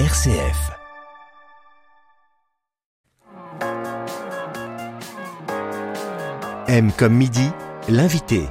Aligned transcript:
RCF. 0.00 0.72
M 6.66 6.90
comme 6.98 7.14
midi, 7.14 7.48
l'invité. 7.88 8.42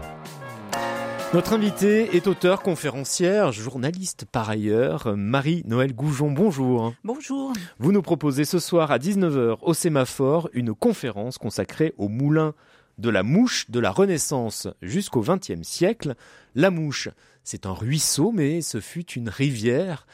Notre 1.33 1.51
invité 1.51 2.15
est 2.15 2.27
auteur, 2.27 2.61
conférencière, 2.61 3.51
journaliste 3.51 4.23
par 4.31 4.49
ailleurs, 4.49 5.17
Marie-Noël 5.17 5.93
Goujon. 5.93 6.31
Bonjour. 6.31 6.93
Bonjour. 7.03 7.51
Vous 7.77 7.91
nous 7.91 8.01
proposez 8.01 8.45
ce 8.45 8.59
soir 8.59 8.91
à 8.91 8.97
19h 8.97 9.57
au 9.63 9.73
Sémaphore 9.73 10.49
une 10.53 10.73
conférence 10.73 11.37
consacrée 11.37 11.93
au 11.97 12.07
moulin 12.07 12.53
de 12.99 13.09
la 13.09 13.23
mouche 13.23 13.69
de 13.69 13.81
la 13.81 13.91
Renaissance 13.91 14.69
jusqu'au 14.81 15.19
XXe 15.19 15.63
siècle. 15.63 16.15
La 16.55 16.71
mouche, 16.71 17.09
c'est 17.43 17.65
un 17.65 17.73
ruisseau, 17.73 18.31
mais 18.31 18.61
ce 18.61 18.79
fut 18.79 19.11
une 19.11 19.27
rivière. 19.27 20.07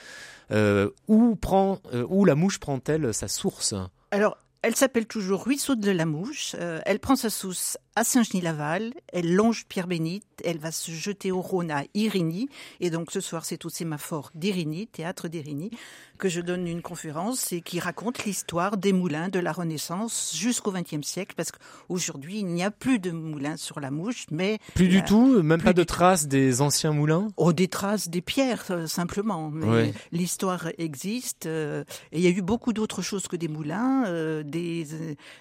Euh, 0.52 0.90
où, 1.08 1.36
prend, 1.36 1.80
euh, 1.94 2.06
où 2.10 2.26
la 2.26 2.36
mouche 2.36 2.60
prend-elle 2.60 3.14
sa 3.14 3.28
source? 3.28 3.76
Alors, 4.12 4.38
elle 4.62 4.76
s'appelle 4.76 5.06
toujours 5.06 5.46
Ruisseau 5.46 5.76
de 5.76 5.92
la 5.92 6.06
Mouche. 6.06 6.56
Euh, 6.60 6.82
elle 6.86 7.00
prend 7.00 7.16
sa 7.16 7.30
source 7.30 7.78
à 8.00 8.06
Saint-Genis-Laval. 8.06 8.94
Elle 9.12 9.36
longe 9.36 9.66
Pierre-Bénite. 9.68 10.24
Elle 10.46 10.58
va 10.58 10.72
se 10.72 10.90
jeter 10.90 11.34
au 11.34 11.42
Rhône 11.42 11.70
à 11.70 11.84
Irigny. 11.94 12.48
Et 12.80 12.90
donc 12.92 13.12
ce 13.12 13.20
soir, 13.20 13.44
c'est 13.44 13.66
au 13.66 13.70
sémaphore 13.70 14.32
d'Irigny, 14.36 14.88
théâtre 14.88 15.28
d'Irigny, 15.28 15.70
que 16.18 16.30
je 16.30 16.40
donne 16.40 16.66
une 16.66 16.82
conférence 16.82 17.52
et 17.52 17.60
qui 17.60 17.82
raconte 17.82 18.24
l'histoire 18.24 18.78
des 18.78 18.94
moulins 18.94 19.28
de 19.28 19.40
la 19.40 19.52
Renaissance 19.52 20.34
jusqu'au 20.34 20.72
XXe 20.72 21.06
siècle. 21.06 21.34
Parce 21.36 21.52
qu'aujourd'hui, 21.52 22.40
il 22.40 22.46
n'y 22.46 22.64
a 22.64 22.72
plus 22.72 23.00
de 23.00 23.12
moulins 23.12 23.58
sur 23.58 23.82
la 23.82 23.92
Mouche, 23.92 24.28
mais 24.32 24.60
plus 24.76 24.88
du 24.88 25.04
tout, 25.04 25.44
même 25.44 25.62
pas 25.62 25.74
de 25.74 25.84
traces 25.84 26.28
des 26.28 26.62
anciens 26.62 26.94
moulins? 26.94 27.28
Oh, 27.36 27.52
des 27.52 27.68
traces 27.68 28.08
des 28.08 28.22
pierres 28.22 28.68
euh, 28.70 28.88
simplement. 28.88 29.50
Mais 29.50 29.94
l'histoire 30.14 30.70
existe. 30.78 31.48
Euh, 31.48 31.84
et 32.14 32.20
il 32.20 32.24
y 32.24 32.28
a 32.28 32.30
eu 32.30 32.42
beaucoup 32.42 32.72
d'autres 32.72 33.02
choses 33.02 33.28
que 33.28 33.36
des 33.36 33.50
moulins, 33.50 34.06
euh, 34.08 34.42
des 34.44 34.88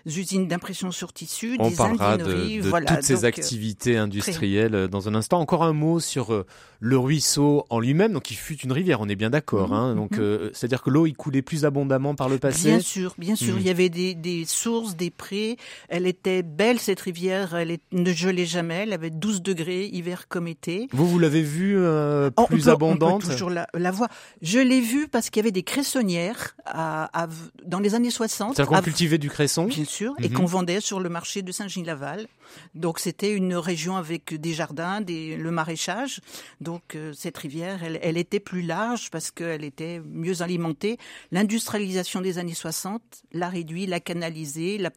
usines 0.06 0.48
d'impression 0.48 0.90
sur 0.90 1.12
tissu, 1.12 1.56
On 1.60 1.70
des 1.70 1.76
parlera 1.76 2.16
de, 2.16 2.47
de 2.48 2.86
toutes 2.86 3.02
ces 3.02 3.24
activités 3.24 3.96
industrielles 3.96 4.88
dans 4.88 5.08
un 5.08 5.14
instant. 5.14 5.40
Encore 5.40 5.64
un 5.64 5.72
mot 5.72 6.00
sur 6.00 6.44
le 6.80 6.98
ruisseau 6.98 7.64
en 7.70 7.80
lui-même. 7.80 8.12
Donc, 8.12 8.30
il 8.30 8.36
fut 8.36 8.58
une 8.58 8.72
rivière. 8.72 9.00
On 9.00 9.08
est 9.08 9.16
bien 9.16 9.30
d'accord. 9.30 9.72
Hein. 9.72 9.94
Donc, 9.94 10.18
mm 10.18 10.38
c'est-à-dire 10.52 10.82
que 10.82 10.90
l'eau 10.90 11.06
y 11.06 11.12
coulait 11.12 11.42
plus 11.42 11.64
abondamment 11.64 12.14
par 12.14 12.28
le 12.28 12.38
passé 12.38 12.68
Bien 12.68 12.80
sûr, 12.80 13.14
bien 13.18 13.36
sûr. 13.36 13.54
Mhm. 13.54 13.60
Il 13.60 13.66
y 13.66 13.70
avait 13.70 13.88
des, 13.88 14.14
des, 14.14 14.44
sources, 14.44 14.96
des 14.96 15.10
prés. 15.10 15.56
Elle 15.88 16.06
était 16.06 16.42
belle, 16.42 16.78
cette 16.78 17.00
rivière. 17.00 17.54
Elle 17.54 17.78
ne 17.92 18.12
gelait 18.12 18.46
jamais. 18.46 18.82
Elle 18.82 18.92
avait 18.92 19.10
12 19.10 19.42
degrés, 19.42 19.86
hiver 19.86 20.28
comme 20.28 20.48
été. 20.48 20.88
Vous, 20.92 21.06
vous 21.06 21.18
l'avez 21.18 21.42
vue 21.42 21.76
euh, 21.78 22.30
plus 22.48 22.68
abondante 22.68 23.24
On 23.24 23.26
peut 23.26 23.32
toujours 23.32 23.50
la, 23.50 23.66
la 23.74 23.90
voir. 23.90 24.08
Je 24.42 24.58
l'ai 24.58 24.80
vue 24.80 25.08
parce 25.08 25.30
qu'il 25.30 25.40
y 25.40 25.44
avait 25.44 25.52
des 25.52 25.62
cressonnières 25.62 26.56
à, 26.66 27.24
à, 27.24 27.28
dans 27.64 27.80
les 27.80 27.94
années 27.94 28.10
60. 28.10 28.56
C'est-à-dire 28.56 28.76
qu'on 28.76 28.82
cultivait 28.82 29.18
du 29.18 29.30
cresson 29.30 29.66
Bien 29.66 29.84
sûr, 29.84 30.14
et 30.18 30.28
mhm. 30.28 30.34
qu'on 30.34 30.46
vendait 30.46 30.80
sur 30.80 31.00
le 31.00 31.08
marché 31.08 31.42
de 31.42 31.52
Saint-Gilles-Laval. 31.52 32.26
Donc 32.74 32.98
c'était 32.98 33.32
une 33.32 33.54
région 33.54 33.96
avec 33.96 34.34
des 34.34 34.52
jardins, 34.52 35.00
des, 35.00 35.36
le 35.36 35.50
maraîchage. 35.50 36.20
Donc 36.60 36.94
euh, 36.94 37.12
cette 37.12 37.36
rivière, 37.38 37.82
elle, 37.82 37.98
elle, 38.02 38.16
était 38.16 38.40
plus 38.40 38.62
large 38.62 39.10
parce 39.10 39.30
qu'elle 39.30 39.64
était 39.64 40.00
mieux 40.04 40.42
alimentée. 40.42 40.98
L'industrialisation 41.30 42.20
des 42.20 42.38
années 42.38 42.54
60 42.54 43.02
l'a 43.32 43.48
réduit, 43.48 43.86
l'a 43.86 44.00
canalisé, 44.00 44.78
l'a 44.78 44.90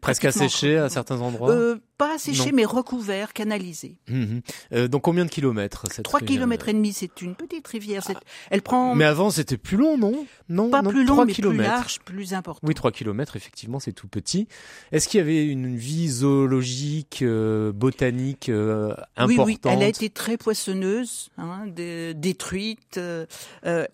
Presque 0.00 0.24
asséché 0.24 0.78
à 0.78 0.88
certains 0.88 1.20
endroits. 1.20 1.50
Euh, 1.50 1.78
Pas 2.00 2.14
asséché, 2.14 2.52
mais 2.52 2.64
recouvert, 2.64 3.32
canalisé. 3.32 3.96
Mhm. 4.08 4.40
Euh, 4.72 4.88
donc 4.88 5.02
combien 5.02 5.24
de 5.24 5.30
kilomètres 5.30 5.84
cette 5.90 6.04
3 6.04 6.20
kilomètres 6.20 6.68
et 6.68 6.72
demi, 6.72 6.92
c'est 6.92 7.20
une 7.20 7.34
petite 7.34 7.66
rivière. 7.66 8.06
Elle 8.50 8.62
prend. 8.62 8.94
Mais 8.94 9.04
avant, 9.04 9.30
c'était 9.30 9.56
plus 9.56 9.76
long, 9.76 9.98
non? 9.98 10.26
Non, 10.48 10.70
pas 10.70 10.82
plus 10.82 11.04
long, 11.04 11.24
mais 11.24 11.34
plus 11.34 11.56
large, 11.56 12.00
plus 12.00 12.34
important. 12.34 12.66
Oui, 12.66 12.74
3 12.74 12.92
kilomètres, 12.92 13.36
effectivement, 13.36 13.80
c'est 13.80 13.92
tout 13.92 14.08
petit. 14.08 14.48
Est-ce 14.92 15.08
qu'il 15.08 15.18
y 15.18 15.20
avait 15.20 15.44
une 15.46 15.76
vie 15.76 16.08
zoologique, 16.08 17.20
euh, 17.22 17.72
botanique 17.72 18.48
importante 18.48 19.28
Oui, 19.28 19.38
oui, 19.38 19.58
elle 19.64 19.82
a 19.82 19.88
été 19.88 20.10
très 20.10 20.36
poissonneuse, 20.36 21.30
hein, 21.38 21.66
détruite. 22.14 23.00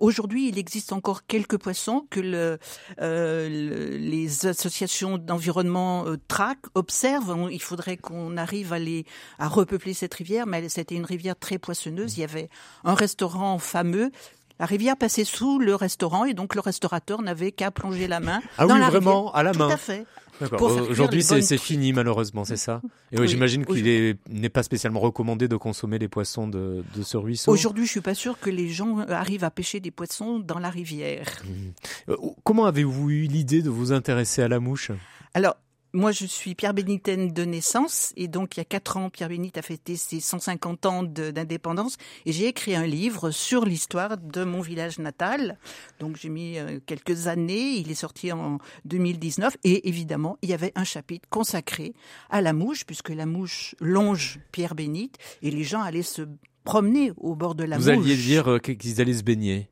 Aujourd'hui, 0.00 0.48
il 0.48 0.58
existe 0.58 0.92
encore 0.92 1.26
quelques 1.26 1.58
poissons 1.58 2.06
que 2.10 2.20
le, 2.20 2.58
les 3.00 4.46
associations 4.46 5.18
d'environnement 5.18 5.46
l'environnement 5.46 6.06
euh, 6.06 6.16
traque, 6.28 6.66
observe. 6.74 7.48
il 7.50 7.62
faudrait 7.62 7.95
qu'on 7.96 8.36
arrive 8.36 8.72
à, 8.72 8.78
les, 8.78 9.04
à 9.38 9.48
repeupler 9.48 9.94
cette 9.94 10.14
rivière, 10.14 10.46
mais 10.46 10.68
c'était 10.68 10.94
une 10.94 11.04
rivière 11.04 11.36
très 11.36 11.58
poissonneuse. 11.58 12.16
Il 12.16 12.20
y 12.20 12.24
avait 12.24 12.48
un 12.84 12.94
restaurant 12.94 13.58
fameux 13.58 14.10
la 14.58 14.66
rivière 14.66 14.96
passait 14.96 15.24
sous 15.24 15.58
le 15.58 15.74
restaurant 15.74 16.24
et 16.24 16.32
donc 16.32 16.54
le 16.54 16.60
restaurateur 16.60 17.20
n'avait 17.20 17.52
qu'à 17.52 17.70
plonger 17.70 18.08
la 18.08 18.20
main 18.20 18.40
ah 18.56 18.66
dans 18.66 18.74
oui, 18.74 18.80
la 18.80 18.88
vraiment 18.88 19.32
à 19.32 19.42
la 19.42 19.52
main. 19.52 19.66
Tout 19.68 19.74
à 19.74 19.76
fait. 19.76 20.06
Aujourd'hui, 20.90 21.22
c'est 21.22 21.58
fini 21.58 21.92
malheureusement, 21.92 22.44
c'est 22.44 22.56
ça? 22.56 22.82
Et 23.12 23.26
j'imagine 23.26 23.64
qu'il 23.64 24.16
n'est 24.28 24.48
pas 24.48 24.62
spécialement 24.62 25.00
recommandé 25.00 25.48
de 25.48 25.56
consommer 25.56 25.98
les 25.98 26.08
poissons 26.08 26.48
de, 26.48 26.84
de 26.94 27.02
ce 27.02 27.16
ruisseau. 27.16 27.50
Aujourd'hui, 27.50 27.86
je 27.86 27.90
suis 27.90 28.00
pas 28.00 28.14
sûr 28.14 28.38
que 28.38 28.50
les 28.50 28.68
gens 28.68 28.98
arrivent 29.08 29.44
à 29.44 29.50
pêcher 29.50 29.80
des 29.80 29.90
poissons 29.90 30.38
dans 30.38 30.58
la 30.58 30.70
rivière. 30.70 31.26
Mmh. 31.44 32.10
Euh, 32.10 32.16
comment 32.44 32.66
avez-vous 32.66 33.10
eu 33.10 33.22
l'idée 33.22 33.62
de 33.62 33.70
vous 33.70 33.92
intéresser 33.92 34.42
à 34.42 34.48
la 34.48 34.60
mouche? 34.60 34.90
Alors, 35.32 35.56
moi, 35.92 36.12
je 36.12 36.26
suis 36.26 36.54
Pierre 36.54 36.74
Bénitaine 36.74 37.32
de 37.32 37.44
naissance 37.44 38.12
et 38.16 38.28
donc 38.28 38.56
il 38.56 38.60
y 38.60 38.62
a 38.62 38.64
quatre 38.64 38.96
ans, 38.96 39.08
Pierre 39.08 39.28
Bénite 39.28 39.56
a 39.56 39.62
fêté 39.62 39.96
ses 39.96 40.20
150 40.20 40.86
ans 40.86 41.02
d'indépendance 41.02 41.96
et 42.26 42.32
j'ai 42.32 42.46
écrit 42.46 42.74
un 42.74 42.86
livre 42.86 43.30
sur 43.30 43.64
l'histoire 43.64 44.18
de 44.18 44.44
mon 44.44 44.60
village 44.60 44.98
natal. 44.98 45.58
Donc 45.98 46.16
j'ai 46.16 46.28
mis 46.28 46.58
euh, 46.58 46.80
quelques 46.84 47.28
années, 47.28 47.76
il 47.76 47.90
est 47.90 47.94
sorti 47.94 48.30
en 48.32 48.58
2019 48.84 49.56
et 49.64 49.88
évidemment, 49.88 50.38
il 50.42 50.50
y 50.50 50.54
avait 50.54 50.72
un 50.74 50.84
chapitre 50.84 51.28
consacré 51.30 51.94
à 52.30 52.42
la 52.42 52.52
mouche 52.52 52.84
puisque 52.84 53.10
la 53.10 53.26
mouche 53.26 53.74
longe 53.80 54.40
Pierre 54.52 54.74
Bénite 54.74 55.16
et 55.42 55.50
les 55.50 55.64
gens 55.64 55.80
allaient 55.82 56.02
se 56.02 56.22
promener 56.64 57.12
au 57.16 57.34
bord 57.34 57.54
de 57.54 57.64
la 57.64 57.76
mouche. 57.76 57.84
Vous 57.84 57.90
alliez 57.90 58.16
dire 58.16 58.50
euh, 58.50 58.58
qu'ils 58.58 59.00
allaient 59.00 59.14
se 59.14 59.22
baigner? 59.22 59.70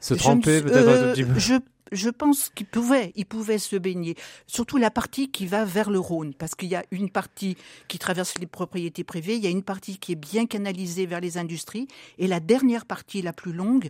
Se 0.00 0.14
tremper 0.14 0.62
peut-être 0.62 0.88
un 0.88 1.12
petit 1.12 1.24
peu? 1.24 1.38
Je 1.38 1.54
je 1.92 2.10
pense 2.10 2.50
qu'il 2.50 2.66
pouvait, 2.66 3.12
il 3.16 3.26
pouvait 3.26 3.58
se 3.58 3.76
baigner. 3.76 4.16
Surtout 4.46 4.76
la 4.76 4.90
partie 4.90 5.30
qui 5.30 5.46
va 5.46 5.64
vers 5.64 5.90
le 5.90 5.98
Rhône, 5.98 6.34
parce 6.34 6.54
qu'il 6.54 6.68
y 6.68 6.76
a 6.76 6.84
une 6.90 7.10
partie 7.10 7.56
qui 7.88 7.98
traverse 7.98 8.38
les 8.38 8.46
propriétés 8.46 9.04
privées, 9.04 9.36
il 9.36 9.42
y 9.42 9.46
a 9.46 9.50
une 9.50 9.62
partie 9.62 9.98
qui 9.98 10.12
est 10.12 10.16
bien 10.16 10.46
canalisée 10.46 11.06
vers 11.06 11.20
les 11.20 11.38
industries, 11.38 11.88
et 12.18 12.26
la 12.26 12.40
dernière 12.40 12.86
partie, 12.86 13.22
la 13.22 13.32
plus 13.32 13.52
longue, 13.52 13.88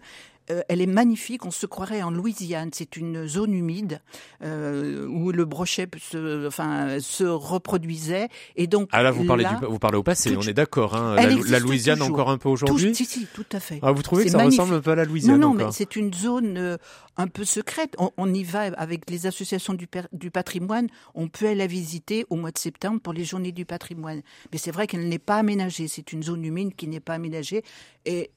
euh, 0.50 0.62
elle 0.68 0.80
est 0.80 0.86
magnifique. 0.86 1.44
On 1.44 1.50
se 1.50 1.66
croirait 1.66 2.02
en 2.02 2.10
Louisiane. 2.10 2.70
C'est 2.72 2.96
une 2.96 3.26
zone 3.26 3.52
humide 3.54 4.00
euh, 4.42 5.06
où 5.06 5.32
le 5.32 5.44
brochet 5.44 5.88
se, 5.98 6.46
enfin, 6.46 6.98
se 7.00 7.24
reproduisait. 7.24 8.28
Et 8.56 8.66
donc 8.66 8.88
ah 8.92 9.02
là, 9.02 9.10
vous 9.10 9.24
parlez, 9.24 9.46
vous 9.68 9.78
parlez 9.78 9.98
au 9.98 10.02
passé. 10.02 10.36
on 10.36 10.42
est 10.42 10.54
d'accord. 10.54 10.96
Hein, 10.96 11.16
la, 11.16 11.58
Louisiane 11.58 12.02
encore 12.02 12.30
un 12.30 12.38
peu 12.38 12.48
aujourd'hui. 12.48 12.94
Si, 12.94 13.04
si, 13.04 13.26
tout 13.32 13.46
à 13.52 13.60
fait. 13.60 13.78
Ah, 13.82 13.92
vous 13.92 14.02
trouvez 14.02 14.24
que 14.24 14.30
ça 14.30 14.42
ressemble 14.42 14.74
un 14.74 14.80
peu 14.80 14.92
à 14.92 14.96
la 14.96 15.04
Louisiane 15.04 15.38
Non, 15.38 15.54
non, 15.54 15.54
mais 15.54 15.72
c'est 15.72 15.96
une 15.96 16.12
zone 16.12 16.56
euh, 16.56 16.76
un 17.16 17.26
peu 17.26 17.44
secrète. 17.44 17.96
On, 18.16 18.32
y 18.32 18.44
va 18.44 18.62
avec 18.76 19.10
les 19.10 19.26
associations 19.26 19.74
du, 19.74 19.88
du 20.12 20.30
patrimoine. 20.30 20.88
On 21.14 21.28
peut 21.28 21.46
aller 21.46 21.56
la 21.56 21.66
visiter 21.66 22.24
au 22.30 22.36
mois 22.36 22.50
de 22.50 22.58
septembre 22.58 23.00
pour 23.00 23.12
les 23.12 23.24
journées 23.24 23.52
du 23.52 23.64
patrimoine. 23.64 24.22
Mais 24.52 24.58
c'est 24.58 24.70
vrai 24.70 24.86
qu'elle 24.86 25.08
n'est 25.08 25.18
pas 25.18 25.36
aménagée. 25.36 25.88
C'est 25.88 26.12
une 26.12 26.22
zone 26.22 26.44
humide 26.44 26.74
qui 26.76 26.88
n'est 26.88 27.00
pas 27.00 27.14
aménagée. 27.14 27.64
Et 28.04 28.30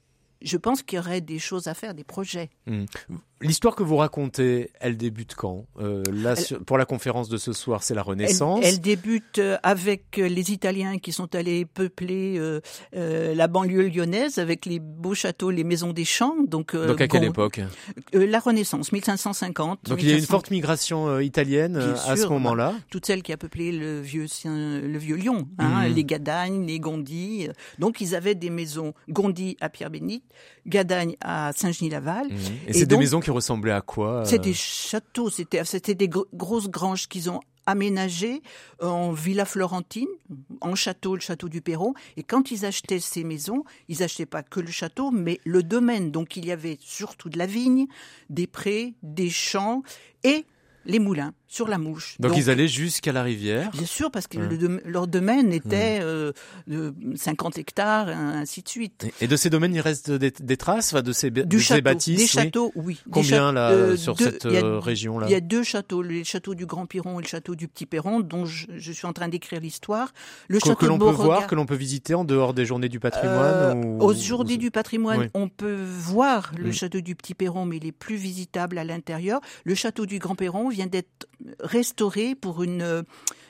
je 0.44 0.56
pense 0.56 0.82
qu'il 0.82 0.96
y 0.96 0.98
aurait 1.00 1.20
des 1.20 1.38
choses 1.38 1.66
à 1.68 1.74
faire, 1.74 1.94
des 1.94 2.04
projets. 2.04 2.50
Mmh. 2.66 2.84
L'histoire 3.42 3.74
que 3.74 3.82
vous 3.82 3.96
racontez, 3.96 4.70
elle 4.80 4.96
débute 4.96 5.34
quand? 5.34 5.66
Euh, 5.80 6.02
là, 6.12 6.34
Pour 6.66 6.78
la 6.78 6.84
conférence 6.84 7.28
de 7.28 7.36
ce 7.36 7.52
soir, 7.52 7.82
c'est 7.82 7.94
la 7.94 8.02
Renaissance. 8.02 8.60
Elle, 8.62 8.80
débute 8.80 9.38
euh, 9.38 9.56
avec 9.62 10.18
euh, 10.18 10.28
les 10.28 10.52
Italiens 10.52 10.98
qui 10.98 11.12
sont 11.12 11.34
allés 11.34 11.64
peupler 11.64 12.36
euh, 12.38 12.60
euh, 12.94 13.34
la 13.34 13.48
banlieue 13.48 13.88
lyonnaise 13.88 14.38
avec 14.38 14.66
les 14.66 14.78
beaux 14.78 15.14
châteaux, 15.14 15.50
les 15.50 15.64
maisons 15.64 15.92
des 15.92 16.04
champs. 16.04 16.36
Donc, 16.46 16.76
donc 16.76 17.00
à 17.00 17.08
quelle 17.08 17.24
époque? 17.24 17.60
La 18.12 18.40
Renaissance, 18.40 18.92
1550. 18.92 19.84
Donc 19.84 20.02
il 20.02 20.08
y 20.08 20.12
a 20.12 20.16
une 20.16 20.24
forte 20.24 20.50
migration 20.50 21.18
italienne 21.20 21.76
à 21.76 22.16
ce 22.16 22.26
moment-là. 22.26 22.74
Toute 22.90 23.06
celle 23.06 23.22
qui 23.22 23.32
a 23.32 23.36
peuplé 23.36 23.72
le 23.72 24.00
vieux, 24.00 24.26
le 24.44 24.98
vieux 24.98 25.16
Lyon, 25.16 25.48
hein, 25.58 25.88
mmh. 25.88 25.92
les 25.92 26.04
Gadagnes, 26.04 26.66
les 26.66 26.80
Gondy. 26.80 27.48
Donc 27.78 28.00
ils 28.00 28.14
avaient 28.14 28.34
des 28.34 28.50
maisons 28.50 28.94
Gondy 29.08 29.56
à 29.60 29.68
Pierre-Bénite, 29.68 30.24
Gadagne 30.66 31.16
à 31.20 31.52
Saint-Genis-Laval. 31.54 32.28
Mmh. 32.28 32.36
Et, 32.68 32.72
c'est 32.72 32.86
des 32.86 32.96
maisons 32.96 33.20
qui 33.20 33.30
ressemblaient 33.30 33.72
à 33.72 33.80
quoi 33.80 34.24
C'est 34.24 34.38
des 34.38 34.54
châteaux, 34.54 35.30
c'était 35.30 35.64
c'était 35.64 35.94
des 35.94 36.08
grosses 36.08 36.68
granges 36.68 37.08
qu'ils 37.08 37.30
ont 37.30 37.40
aménagées 37.66 38.42
en 38.80 39.12
villa 39.12 39.44
florentine, 39.44 40.08
en 40.60 40.74
château, 40.74 41.14
le 41.14 41.20
château 41.20 41.48
du 41.48 41.60
Perron. 41.60 41.94
Et 42.16 42.22
quand 42.22 42.50
ils 42.50 42.64
achetaient 42.64 43.00
ces 43.00 43.24
maisons, 43.24 43.64
ils 43.88 44.02
achetaient 44.02 44.26
pas 44.26 44.42
que 44.42 44.60
le 44.60 44.70
château, 44.70 45.10
mais 45.10 45.40
le 45.44 45.62
domaine. 45.62 46.10
Donc 46.10 46.36
il 46.36 46.46
y 46.46 46.52
avait 46.52 46.78
surtout 46.80 47.28
de 47.28 47.38
la 47.38 47.46
vigne, 47.46 47.86
des 48.30 48.46
prés, 48.46 48.94
des 49.02 49.30
champs 49.30 49.82
et 50.24 50.44
les 50.84 50.98
moulins. 50.98 51.34
Sur 51.52 51.68
la 51.68 51.76
mouche. 51.78 52.16
Donc, 52.18 52.32
ils 52.36 52.48
allaient 52.50 52.66
jusqu'à 52.68 53.12
la 53.12 53.22
rivière. 53.22 53.70
Bien 53.72 53.84
sûr, 53.86 54.10
parce 54.10 54.26
que 54.26 54.38
Ouais. 54.38 54.48
le 54.48 54.56
dom- 54.58 54.80
leur 54.86 55.06
domaine 55.06 55.52
était 55.52 55.98
euh, 56.00 56.32
de 56.66 56.94
50 57.14 57.58
hectares, 57.58 58.08
ainsi 58.08 58.62
de 58.62 58.68
suite. 58.68 59.06
Et 59.20 59.26
de 59.28 59.36
ces 59.36 59.50
domaines, 59.50 59.74
il 59.74 59.80
reste 59.80 60.10
des, 60.10 60.30
des 60.30 60.56
traces, 60.56 60.94
de 60.94 61.12
ces, 61.12 61.30
Du 61.30 61.44
de 61.44 61.58
ces 61.58 61.64
château, 61.64 61.82
bâtisses. 61.82 62.18
des 62.18 62.26
châteaux, 62.26 62.72
oui. 62.74 63.00
Combien 63.10 63.52
là 63.52 63.70
euh, 63.70 63.96
sur 63.96 64.14
deux- 64.14 64.24
cette 64.24 64.46
euh, 64.46 64.78
région-là 64.78 65.26
Il 65.28 65.32
y 65.32 65.34
a 65.34 65.40
deux 65.40 65.62
châteaux, 65.62 66.00
le 66.02 66.24
château 66.24 66.54
du 66.54 66.64
Grand 66.64 66.86
Piron 66.86 67.20
et 67.20 67.22
le 67.22 67.28
château 67.28 67.54
du 67.54 67.68
Petit 67.68 67.84
Perron, 67.86 68.20
dont 68.20 68.46
je, 68.46 68.66
je 68.76 68.92
suis 68.92 69.06
en 69.06 69.12
train 69.12 69.28
d'écrire 69.28 69.60
l'histoire. 69.60 70.12
Le 70.48 70.58
que, 70.58 70.68
château 70.68 70.76
que 70.76 70.86
l'on 70.86 70.98
peut 70.98 71.04
voir, 71.10 71.46
que 71.46 71.54
l'on 71.54 71.66
peut 71.66 71.74
visiter 71.74 72.14
en 72.14 72.24
dehors 72.24 72.54
des 72.54 72.64
journées 72.64 72.88
du 72.88 72.98
patrimoine 73.00 73.54
euh, 73.54 73.74
ou- 73.74 74.02
Aux 74.02 74.14
journées 74.14 74.54
ou- 74.54 74.58
du 74.58 74.70
patrimoine, 74.70 75.20
Oui. 75.20 75.26
on 75.34 75.48
peut 75.48 75.76
voir 75.76 76.52
le 76.58 76.72
château 76.72 77.00
du 77.02 77.14
Petit 77.14 77.34
Perron, 77.34 77.66
mais 77.66 77.76
il 77.76 77.86
est 77.86 77.92
plus 77.92 78.16
visitable 78.16 78.78
à 78.78 78.84
l'intérieur. 78.84 79.40
Le 79.64 79.74
château 79.74 80.06
du 80.06 80.18
Grand 80.18 80.34
Perron 80.34 80.68
vient 80.70 80.86
d'être 80.86 81.26
restauré 81.60 82.34
pour 82.34 82.62
une, 82.62 83.04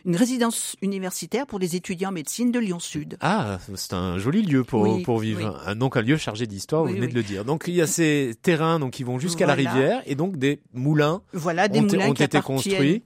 une 0.05 0.17
résidence 0.17 0.77
universitaire 0.83 1.47
pour 1.47 1.59
les 1.59 1.77
étudiants 1.77 2.11
en 2.11 2.13
médecine 2.13 2.51
de 2.53 2.59
Lyon 2.59 2.81
Sud. 2.81 3.17
Ah, 3.21 3.59
c'est 3.75 3.93
un 3.93 4.19
joli 4.19 4.43
lieu 4.43 4.65
pour, 4.65 4.83
Oui, 4.83 5.03
pour 5.03 5.19
vivre. 5.19 5.75
Donc 5.75 5.97
un 5.97 6.03
lieu 6.03 6.17
chargé 6.17 6.47
d'histoire, 6.47 6.85
vous 6.85 6.93
venez 6.95 7.09
de 7.09 7.15
le 7.15 7.23
dire. 7.23 7.45
Donc 7.45 7.65
il 7.69 7.75
y 7.75 7.81
a 7.83 7.87
ces 7.87 8.35
terrains 8.43 8.79
donc, 8.79 8.93
qui 8.93 9.05
vont 9.05 9.19
jusqu'à 9.19 9.47
la 9.47 9.55
rivière 9.55 10.03
et 10.07 10.15
donc 10.15 10.37
des 10.37 10.61
moulins 10.73 11.23
Voilà 11.33 11.69
des 11.69 11.81
ont, 11.81 11.83
moulins 11.83 12.09
ont 12.09 12.15
qui 12.15 12.23
été 12.23 12.41
construits. 12.41 13.03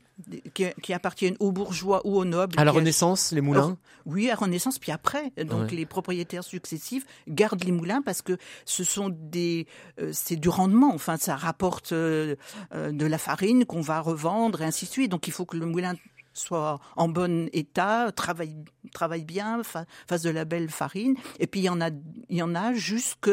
qui, 0.54 0.92
appartiennent 0.94 1.36
aux 1.40 1.52
bourgeois 1.52 2.00
ou 2.06 2.16
aux 2.16 2.24
nobles. 2.24 2.54
À 2.58 2.64
la 2.64 2.72
Renaissance, 2.72 3.32
les 3.32 3.42
moulins 3.42 3.76
Oui, 4.06 4.30
à 4.30 4.34
Renaissance, 4.34 4.78
puis 4.78 4.92
après. 4.92 5.32
Donc 5.44 5.70
Ouais. 5.70 5.76
les 5.76 5.86
propriétaires 5.86 6.44
successifs 6.44 7.04
gardent 7.28 7.64
les 7.64 7.72
moulins 7.72 8.00
parce 8.02 8.22
que 8.22 8.38
ce 8.64 8.82
sont 8.84 9.10
des, 9.14 9.66
euh, 10.00 10.10
c'est 10.12 10.36
du 10.36 10.48
rendement. 10.48 10.92
Enfin, 10.94 11.16
ça 11.18 11.36
rapporte 11.36 11.92
euh, 11.92 12.36
euh, 12.74 12.92
de 12.92 13.04
la 13.06 13.18
farine 13.18 13.64
qu'on 13.66 13.80
va 13.82 14.00
revendre 14.00 14.62
et 14.62 14.64
ainsi 14.64 14.86
de 14.86 14.90
suite. 14.90 15.10
Donc 15.10 15.26
il 15.28 15.32
faut 15.32 15.44
que 15.44 15.56
le 15.56 15.66
moulin 15.66 15.94
soit 16.36 16.78
en 16.96 17.08
bon 17.08 17.48
état, 17.52 18.12
travaille, 18.12 18.56
travaille 18.92 19.24
bien, 19.24 19.62
fa- 19.62 19.86
fasse 20.08 20.22
de 20.22 20.30
la 20.30 20.44
belle 20.44 20.70
farine. 20.70 21.14
Et 21.40 21.46
puis 21.46 21.60
il 21.60 21.64
y 21.64 21.68
en 21.68 21.80
a, 21.80 21.90
il 22.28 22.36
y 22.36 22.42
en 22.42 22.54
a 22.54 22.72
jusque 22.74 23.30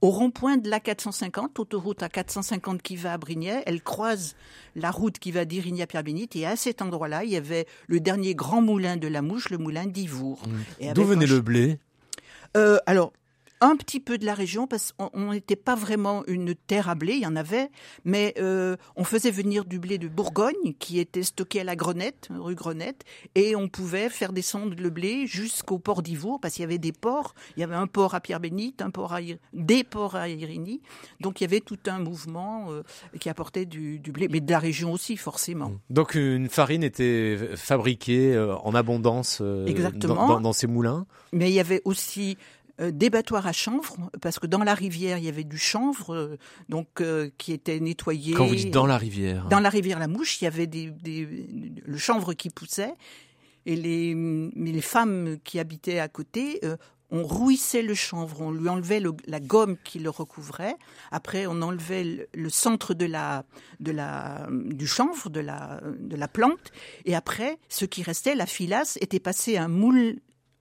au 0.00 0.10
rond-point 0.10 0.58
de 0.58 0.68
la 0.68 0.80
450, 0.80 1.58
autoroute 1.58 2.02
à 2.02 2.10
450 2.10 2.82
qui 2.82 2.96
va 2.96 3.14
à 3.14 3.18
Brignais, 3.18 3.62
elle 3.64 3.82
croise 3.82 4.36
la 4.76 4.90
route 4.90 5.18
qui 5.18 5.32
va 5.32 5.46
d'Irigny 5.46 5.80
à 5.80 5.86
Pierre-Bénite 5.86 6.36
et 6.36 6.44
à 6.44 6.56
cet 6.56 6.82
endroit-là, 6.82 7.24
il 7.24 7.30
y 7.30 7.36
avait 7.36 7.66
le 7.86 8.00
dernier 8.00 8.34
grand 8.34 8.60
moulin 8.60 8.98
de 8.98 9.08
la 9.08 9.22
mouche, 9.22 9.48
le 9.48 9.56
moulin 9.56 9.86
d'Ivour. 9.86 10.42
Et 10.78 10.92
D'où 10.92 11.04
venait 11.04 11.24
un 11.24 11.28
le 11.28 11.40
blé? 11.40 11.78
Euh, 12.56 12.76
alors, 12.84 13.14
un 13.60 13.76
petit 13.76 14.00
peu 14.00 14.18
de 14.18 14.26
la 14.26 14.34
région, 14.34 14.66
parce 14.66 14.92
qu'on 14.92 15.32
n'était 15.32 15.56
pas 15.56 15.74
vraiment 15.74 16.22
une 16.26 16.54
terre 16.54 16.88
à 16.88 16.94
blé, 16.94 17.14
il 17.14 17.20
y 17.22 17.26
en 17.26 17.36
avait, 17.36 17.70
mais 18.04 18.34
euh, 18.38 18.76
on 18.96 19.04
faisait 19.04 19.30
venir 19.30 19.64
du 19.64 19.78
blé 19.78 19.96
de 19.98 20.08
Bourgogne, 20.08 20.74
qui 20.78 20.98
était 20.98 21.22
stocké 21.22 21.60
à 21.60 21.64
la 21.64 21.76
Grenette, 21.76 22.28
rue 22.30 22.54
Grenette, 22.54 23.04
et 23.34 23.56
on 23.56 23.68
pouvait 23.68 24.08
faire 24.10 24.32
descendre 24.32 24.74
le 24.78 24.90
blé 24.90 25.26
jusqu'au 25.26 25.78
port 25.78 26.02
d'Ivour, 26.02 26.40
parce 26.40 26.54
qu'il 26.54 26.62
y 26.62 26.64
avait 26.64 26.78
des 26.78 26.92
ports. 26.92 27.34
Il 27.56 27.60
y 27.60 27.62
avait 27.64 27.74
un 27.74 27.86
port 27.86 28.14
à 28.14 28.20
Pierre-Bénite, 28.20 28.82
un 28.82 28.90
port 28.90 29.12
à 29.14 29.20
des 29.52 29.84
ports 29.84 30.16
à 30.16 30.28
Irigny. 30.28 30.82
Donc 31.20 31.40
il 31.40 31.44
y 31.44 31.46
avait 31.46 31.60
tout 31.60 31.78
un 31.86 31.98
mouvement 32.00 32.70
euh, 32.70 32.82
qui 33.20 33.28
apportait 33.28 33.64
du, 33.66 33.98
du 33.98 34.12
blé, 34.12 34.28
mais 34.28 34.40
de 34.40 34.50
la 34.50 34.58
région 34.58 34.92
aussi, 34.92 35.16
forcément. 35.16 35.72
Donc 35.90 36.14
une 36.14 36.48
farine 36.48 36.82
était 36.82 37.38
fabriquée 37.56 38.34
euh, 38.34 38.54
en 38.56 38.74
abondance 38.74 39.38
euh, 39.40 39.66
Exactement. 39.66 40.14
dans, 40.14 40.28
dans- 40.28 40.40
dans 40.40 40.52
ces 40.52 40.66
moulins? 40.66 41.06
Mais 41.32 41.50
il 41.50 41.54
y 41.54 41.60
avait 41.60 41.80
aussi 41.84 42.36
des 42.80 43.10
battoirs 43.10 43.46
à 43.46 43.52
chanvre, 43.52 43.96
parce 44.20 44.38
que 44.38 44.46
dans 44.46 44.64
la 44.64 44.74
rivière, 44.74 45.18
il 45.18 45.24
y 45.24 45.28
avait 45.28 45.44
du 45.44 45.58
chanvre, 45.58 46.14
euh, 46.14 46.36
donc 46.68 46.88
euh, 47.00 47.30
qui 47.38 47.52
était 47.52 47.78
nettoyé. 47.80 48.34
Quand 48.34 48.46
vous 48.46 48.54
dites 48.56 48.72
dans 48.74 48.86
la 48.86 48.98
rivière. 48.98 49.46
Dans 49.48 49.60
la 49.60 49.68
rivière 49.68 49.98
La 49.98 50.08
Mouche, 50.08 50.40
il 50.40 50.44
y 50.44 50.48
avait 50.48 50.66
des, 50.66 50.90
des- 50.90 51.28
le 51.84 51.98
chanvre 51.98 52.34
qui 52.34 52.50
poussait, 52.50 52.94
et 53.66 53.76
les, 53.76 54.14
mais 54.14 54.72
les 54.72 54.80
femmes 54.80 55.36
qui 55.44 55.58
habitaient 55.58 55.98
à 56.00 56.08
côté, 56.08 56.58
euh, 56.64 56.76
on 57.10 57.22
rouissait 57.22 57.82
le 57.82 57.94
chanvre, 57.94 58.40
on 58.40 58.50
lui 58.50 58.68
enlevait 58.68 58.98
le- 58.98 59.12
la 59.26 59.38
gomme 59.38 59.76
qui 59.84 60.00
le 60.00 60.10
recouvrait. 60.10 60.74
Après, 61.12 61.46
on 61.46 61.62
enlevait 61.62 62.02
le, 62.02 62.26
le 62.34 62.50
centre 62.50 62.92
de 62.92 63.04
la, 63.06 63.44
de 63.78 63.92
la, 63.92 64.48
du 64.50 64.86
chanvre, 64.88 65.30
de 65.30 65.38
la, 65.40 65.80
de 66.00 66.16
la 66.16 66.26
plante, 66.26 66.72
et 67.04 67.14
après, 67.14 67.58
ce 67.68 67.84
qui 67.84 68.02
restait, 68.02 68.34
la 68.34 68.46
filasse, 68.46 68.98
était 69.00 69.20
passée 69.20 69.56
à 69.56 69.64
un 69.64 69.68
moule, 69.68 70.16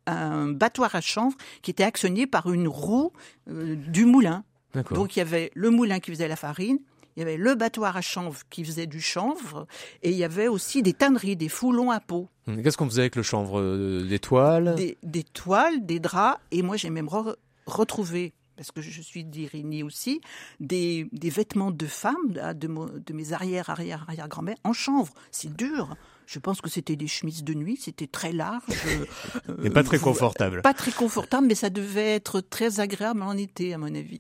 un 0.07 0.47
battoir 0.47 0.95
à 0.95 1.01
chanvre 1.01 1.38
qui 1.61 1.71
était 1.71 1.83
actionné 1.83 2.27
par 2.27 2.51
une 2.51 2.67
roue 2.67 3.11
euh, 3.50 3.75
du 3.75 4.05
moulin. 4.05 4.44
Donc 4.91 5.15
il 5.15 5.19
y 5.19 5.21
avait 5.21 5.51
le 5.53 5.69
moulin 5.69 6.00
qui 6.00 6.11
faisait 6.11 6.27
la 6.27 6.35
farine, 6.35 6.79
il 7.15 7.19
y 7.19 7.21
avait 7.21 7.38
le 7.38 7.53
battoir 7.53 7.95
à 7.95 8.01
chanvre 8.01 8.41
qui 8.50 8.65
faisait 8.65 8.88
du 8.88 9.01
chanvre, 9.01 9.67
et 10.01 10.09
il 10.09 10.17
y 10.17 10.23
avait 10.23 10.47
aussi 10.47 10.81
des 10.81 10.94
tanneries, 10.94 11.35
des 11.35 11.50
foulons 11.50 11.91
à 11.91 12.00
peau, 12.00 12.27
Qu'est-ce 12.45 12.75
qu'on 12.75 12.89
faisait 12.89 13.01
avec 13.03 13.15
le 13.15 13.21
chanvre 13.23 13.59
euh, 13.59 14.03
Des 14.03 14.19
toiles? 14.19 14.73
Des, 14.75 14.97
des 15.03 15.23
toiles, 15.23 15.85
des 15.85 16.00
draps, 16.00 16.39
et 16.51 16.61
moi 16.63 16.75
j'ai 16.75 16.89
même 16.89 17.06
re- 17.06 17.35
retrouvé, 17.67 18.33
parce 18.57 18.71
que 18.71 18.81
je 18.81 19.01
suis 19.01 19.23
d'Irigny 19.23 19.83
aussi, 19.83 20.21
des, 20.59 21.07
des 21.11 21.29
vêtements 21.29 21.71
de 21.71 21.85
femmes, 21.85 22.31
de, 22.31 23.13
mes 23.13 23.31
arrière, 23.31 23.69
arrière, 23.69 24.06
arrière 24.07 24.27
grand-mères, 24.27 24.57
en 24.63 24.73
chanvre. 24.73 25.13
C'est 25.31 25.56
dur. 25.56 25.95
Je 26.25 26.39
pense 26.39 26.61
que 26.61 26.69
c'était 26.69 26.95
des 26.95 27.07
chemises 27.07 27.43
de 27.43 27.53
nuit, 27.53 27.77
c'était 27.79 28.07
très 28.07 28.31
large. 28.31 28.63
euh, 29.49 29.55
Mais 29.63 29.69
pas 29.69 29.83
très 29.83 29.97
euh, 29.97 30.01
confortable. 30.01 30.61
Pas 30.61 30.73
très 30.73 30.91
confortable, 30.91 31.47
mais 31.47 31.55
ça 31.55 31.69
devait 31.69 32.15
être 32.15 32.41
très 32.41 32.79
agréable 32.79 33.21
en 33.21 33.37
été, 33.37 33.73
à 33.73 33.77
mon 33.77 33.93
avis. 33.93 34.19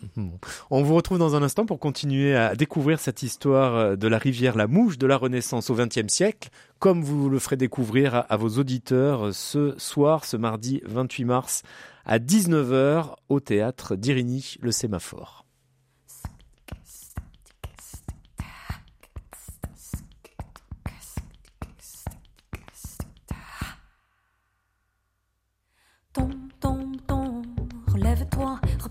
On 0.69 0.83
vous 0.83 0.95
retrouve 0.95 1.17
dans 1.17 1.35
un 1.35 1.43
instant 1.43 1.65
pour 1.65 1.79
continuer 1.79 2.35
à 2.35 2.55
découvrir 2.55 2.99
cette 2.99 3.23
histoire 3.23 3.75
euh, 3.75 3.95
de 3.95 4.07
la 4.07 4.17
rivière 4.17 4.55
La 4.55 4.67
Mouche 4.67 4.97
de 4.97 5.07
la 5.07 5.17
Renaissance 5.17 5.69
au 5.69 5.75
XXe 5.75 6.07
siècle, 6.07 6.49
comme 6.79 7.03
vous 7.03 7.29
le 7.29 7.39
ferez 7.39 7.57
découvrir 7.57 8.15
à, 8.15 8.19
à 8.19 8.37
vos 8.37 8.49
auditeurs 8.59 9.27
euh, 9.27 9.31
ce 9.31 9.73
soir, 9.77 10.25
ce 10.25 10.37
mardi 10.37 10.81
28 10.85 11.25
mars 11.25 11.63
à 12.05 12.19
19h 12.19 13.15
au 13.29 13.39
théâtre 13.39 13.95
d'Irigny, 13.95 14.55
le 14.61 14.71
Sémaphore. 14.71 15.42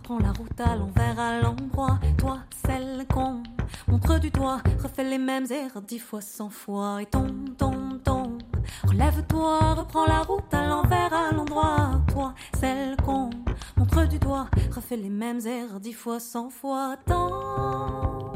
Reprends 0.03 0.19
la 0.19 0.33
route 0.33 0.61
à 0.61 0.75
l'envers, 0.75 1.21
à 1.21 1.41
l'endroit. 1.41 1.99
Toi, 2.19 2.39
celle 2.67 3.07
qu'on 3.07 3.43
montre 3.87 4.19
du 4.19 4.31
doigt, 4.31 4.59
refais 4.83 5.05
les 5.05 5.19
mêmes 5.19 5.47
erreurs 5.49 5.83
dix 5.83 6.01
fois, 6.01 6.21
cent 6.21 6.51
fois. 6.51 7.01
Et 7.01 7.07
tombe, 7.07 7.57
tombe, 7.57 8.03
tombe, 8.03 8.43
relève-toi, 8.85 9.75
reprends 9.75 10.07
la 10.07 10.23
route 10.23 10.53
à 10.53 10.67
l'envers, 10.67 11.13
à 11.13 11.33
l'endroit. 11.33 12.01
Toi, 12.13 12.35
celle 12.59 12.97
qu'on 12.97 13.31
montre 13.77 14.09
du 14.09 14.19
doigt, 14.19 14.49
refais 14.75 14.97
les 14.97 15.11
mêmes 15.11 15.41
erreurs 15.47 15.79
dix 15.79 15.93
fois, 15.93 16.19
cent 16.19 16.51
fois. 16.51 16.97
Tant 17.07 18.33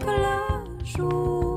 que 0.00 0.06
le 0.06 0.84
jour 0.84 1.49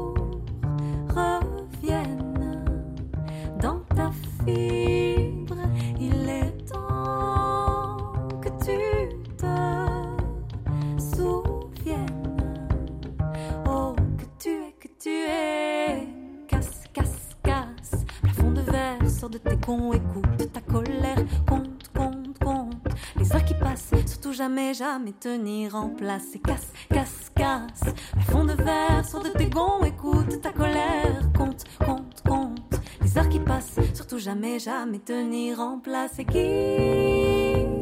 de 19.34 19.40
tes 19.40 19.58
cons, 19.58 19.94
écoute 19.94 20.54
ta 20.54 20.62
colère. 20.62 21.18
Compte, 21.48 21.90
compte, 21.96 22.38
compte. 22.40 22.88
Les 23.18 23.34
heures 23.34 23.44
qui 23.44 23.56
passent, 23.56 23.92
surtout 24.06 24.32
jamais, 24.32 24.74
jamais 24.76 25.14
tenir 25.14 25.76
en 25.76 25.90
place. 25.90 26.36
Et 26.36 26.40
casse, 26.40 26.72
casse, 26.90 27.32
casse. 27.36 27.94
Plafond 28.14 28.46
de 28.46 28.54
verre, 28.54 29.04
sors 29.06 29.24
de 29.24 29.30
tes 29.30 29.48
gonds, 29.48 29.84
écoute 29.84 30.40
ta 30.42 30.52
colère. 30.52 31.20
Compte, 31.36 31.64
compte, 31.84 32.22
compte. 32.28 32.80
Les 33.02 33.18
heures 33.18 33.30
qui 33.30 33.40
passent, 33.40 33.80
surtout 33.96 34.20
jamais, 34.20 34.60
jamais 34.60 35.00
tenir 35.00 35.60
en 35.60 35.80
place. 35.80 36.20
Et 36.20 36.26
quitte 36.26 37.74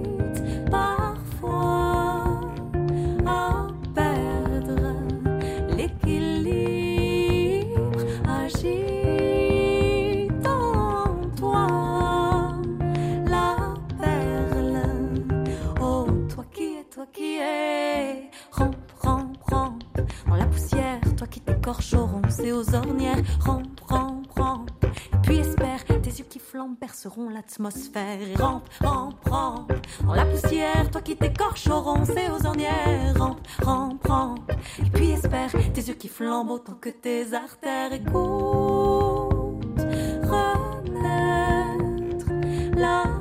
ornières. 22.73 23.21
Rampe, 23.39 23.79
rampe. 24.35 24.69
Et 25.13 25.17
puis 25.23 25.37
espère, 25.37 25.85
tes 25.85 25.93
yeux 25.93 26.25
qui 26.29 26.39
flambent 26.39 26.77
perceront 26.77 27.29
l'atmosphère. 27.29 28.21
Et 28.21 28.35
rampe, 28.35 28.67
rampe, 28.79 29.29
rampe. 29.29 29.73
La 30.13 30.25
poussière, 30.25 30.89
toi 30.91 31.01
qui 31.01 31.15
t'écorches 31.15 31.67
et 31.67 32.29
aux 32.29 32.45
ornières. 32.45 33.15
Rampe, 33.17 33.47
rampe, 33.63 34.07
rampe. 34.07 34.51
Et 34.79 34.89
puis 34.89 35.11
espère, 35.11 35.51
tes 35.51 35.71
tes 35.71 35.81
yeux 35.81 35.95
qui 35.95 36.07
flambent 36.07 36.51
autant 36.51 36.77
que 36.79 36.89
tes 36.89 37.33
artères. 37.33 37.93
Écoute, 37.93 38.13
renaître 40.23 42.27
la 42.75 43.20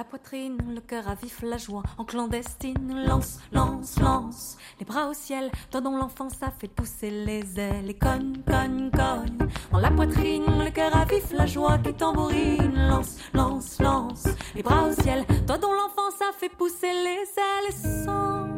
la 0.00 0.04
poitrine, 0.04 0.56
le 0.74 0.80
cœur 0.80 1.06
à 1.08 1.14
vif, 1.14 1.42
la 1.42 1.58
joie 1.58 1.82
en 1.98 2.06
clandestine. 2.06 3.04
Lance, 3.06 3.38
lance, 3.52 4.00
lance. 4.00 4.56
Les 4.78 4.86
bras 4.86 5.10
au 5.10 5.12
ciel, 5.12 5.50
toi 5.70 5.82
dont 5.82 5.94
l'enfance 5.94 6.42
a 6.42 6.50
fait 6.50 6.68
pousser 6.68 7.10
les 7.10 7.60
ailes. 7.60 7.90
Et 7.90 7.98
cogne, 7.98 8.40
cogne, 8.46 8.90
cogne. 8.90 9.46
Dans 9.70 9.78
la 9.78 9.90
poitrine, 9.90 10.46
le 10.64 10.70
cœur 10.70 10.96
à 10.96 11.04
vif, 11.04 11.30
la 11.34 11.44
joie 11.44 11.76
qui 11.76 11.92
tambourine. 11.92 12.88
Lance, 12.88 13.18
lance, 13.34 13.78
lance. 13.78 14.24
Les 14.54 14.62
bras 14.62 14.88
au 14.88 14.92
ciel, 14.94 15.26
toi 15.46 15.58
dont 15.58 15.74
l'enfance 15.74 16.18
a 16.22 16.32
fait 16.32 16.48
pousser 16.48 16.94
les 17.06 17.26
ailes. 17.36 17.68
Et 17.68 18.04
sens 18.06 18.48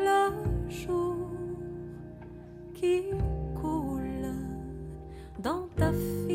le 0.00 0.68
jour 0.68 1.30
qui 2.74 3.04
coule 3.60 4.34
dans 5.38 5.68
ta 5.76 5.92
fibre. 5.92 6.25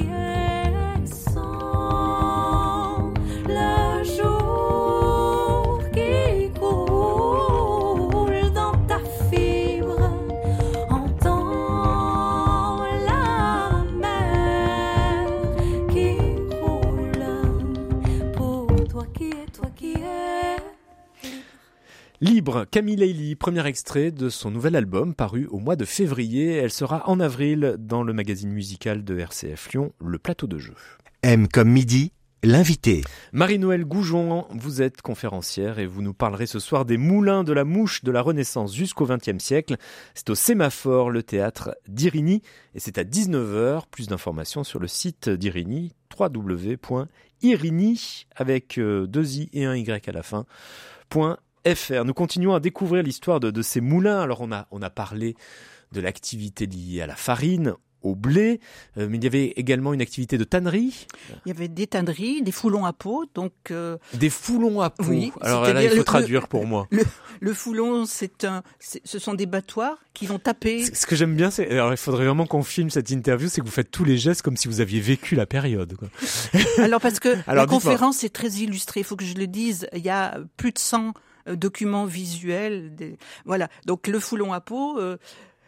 Toi 0.00 0.08
qui 0.08 0.33
Libre, 22.24 22.64
Camille 22.70 22.96
Leili, 22.96 23.34
premier 23.34 23.66
extrait 23.66 24.10
de 24.10 24.30
son 24.30 24.50
nouvel 24.50 24.76
album 24.76 25.14
paru 25.14 25.46
au 25.50 25.58
mois 25.58 25.76
de 25.76 25.84
février. 25.84 26.54
Elle 26.54 26.70
sera 26.70 27.06
en 27.06 27.20
avril 27.20 27.76
dans 27.78 28.02
le 28.02 28.14
magazine 28.14 28.50
musical 28.50 29.04
de 29.04 29.18
RCF 29.18 29.72
Lyon, 29.72 29.92
Le 30.02 30.18
Plateau 30.18 30.46
de 30.46 30.56
Jeu. 30.56 30.72
M 31.22 31.48
comme 31.48 31.68
midi, 31.68 32.12
l'invité. 32.42 33.02
Marie-Noël 33.32 33.84
Goujon, 33.84 34.46
vous 34.52 34.80
êtes 34.80 35.02
conférencière 35.02 35.78
et 35.78 35.84
vous 35.84 36.00
nous 36.00 36.14
parlerez 36.14 36.46
ce 36.46 36.58
soir 36.60 36.86
des 36.86 36.96
moulins 36.96 37.44
de 37.44 37.52
la 37.52 37.64
mouche 37.64 38.02
de 38.04 38.10
la 38.10 38.22
Renaissance 38.22 38.74
jusqu'au 38.74 39.04
XXe 39.04 39.36
siècle. 39.36 39.76
C'est 40.14 40.30
au 40.30 40.34
Sémaphore, 40.34 41.10
le 41.10 41.22
théâtre 41.22 41.76
d'Irigny, 41.88 42.40
et 42.74 42.80
c'est 42.80 42.96
à 42.96 43.04
19h. 43.04 43.82
Plus 43.90 44.06
d'informations 44.06 44.64
sur 44.64 44.80
le 44.80 44.88
site 44.88 45.28
d'Irigny, 45.28 45.92
www.irigny, 46.18 48.00
avec 48.34 48.78
euh, 48.78 49.06
deux 49.06 49.36
i 49.36 49.50
et 49.52 49.66
un 49.66 49.76
y 49.76 49.90
à 49.90 50.12
la 50.12 50.22
fin, 50.22 50.46
point 51.10 51.36
fr. 51.74 52.04
Nous 52.04 52.14
continuons 52.14 52.54
à 52.54 52.60
découvrir 52.60 53.02
l'histoire 53.02 53.40
de, 53.40 53.50
de 53.50 53.62
ces 53.62 53.80
moulins. 53.80 54.20
Alors 54.20 54.40
on 54.40 54.52
a, 54.52 54.66
on 54.70 54.82
a 54.82 54.90
parlé 54.90 55.34
de 55.92 56.00
l'activité 56.00 56.66
liée 56.66 57.02
à 57.02 57.06
la 57.06 57.16
farine, 57.16 57.74
au 58.02 58.14
blé, 58.14 58.60
euh, 58.98 59.06
mais 59.08 59.16
il 59.16 59.24
y 59.24 59.26
avait 59.26 59.46
également 59.56 59.94
une 59.94 60.02
activité 60.02 60.36
de 60.36 60.44
tannerie, 60.44 61.06
Il 61.46 61.48
y 61.48 61.52
avait 61.52 61.68
des 61.68 61.86
tanneries, 61.86 62.42
des 62.42 62.52
foulons 62.52 62.84
à 62.84 62.92
peau. 62.92 63.24
Donc, 63.34 63.52
euh, 63.70 63.96
des 64.12 64.28
foulons 64.28 64.82
à 64.82 64.90
peau. 64.90 65.04
Oui, 65.08 65.32
Alors 65.40 65.62
là, 65.64 65.82
il 65.82 65.88
faut 65.88 65.96
le- 65.96 66.04
traduire 66.04 66.42
le- 66.42 66.46
pour 66.48 66.66
moi. 66.66 66.86
le 67.40 67.54
foulon, 67.54 68.04
c'est 68.04 68.44
un, 68.44 68.62
ce 68.78 69.18
sont 69.18 69.32
des 69.32 69.46
battoirs 69.46 69.96
qui 70.12 70.26
vont 70.26 70.38
taper. 70.38 70.84
Ce 70.84 71.06
que 71.06 71.16
j'aime 71.16 71.34
bien, 71.34 71.50
c'est 71.50 71.70
alors 71.70 71.92
il 71.92 71.96
faudrait 71.96 72.26
vraiment 72.26 72.44
qu'on 72.46 72.62
filme 72.62 72.90
cette 72.90 73.10
interview, 73.10 73.48
c'est 73.48 73.62
que 73.62 73.66
vous 73.66 73.72
faites 73.72 73.90
tous 73.90 74.04
les 74.04 74.18
gestes 74.18 74.42
comme 74.42 74.58
si 74.58 74.68
vous 74.68 74.80
aviez 74.82 75.00
vécu 75.00 75.34
la 75.34 75.46
période. 75.46 75.96
Quoi. 75.96 76.08
Alors 76.84 77.00
parce 77.00 77.20
que 77.20 77.28
Alors, 77.46 77.64
la 77.64 77.66
conférence 77.66 78.22
est 78.22 78.34
très 78.34 78.50
illustrée, 78.50 79.00
il 79.00 79.04
faut 79.04 79.16
que 79.16 79.24
je 79.24 79.34
le 79.34 79.46
dise. 79.46 79.88
Il 79.94 80.02
y 80.04 80.10
a 80.10 80.40
plus 80.58 80.72
de 80.72 80.78
100 80.78 81.08
euh, 81.08 81.12
documents 81.46 82.04
visuels. 82.06 82.94
des- 82.94 83.16
Voilà. 83.44 83.68
Donc 83.86 84.06
le 84.06 84.18
foulon 84.20 84.52
à 84.52 84.60
peau. 84.60 84.98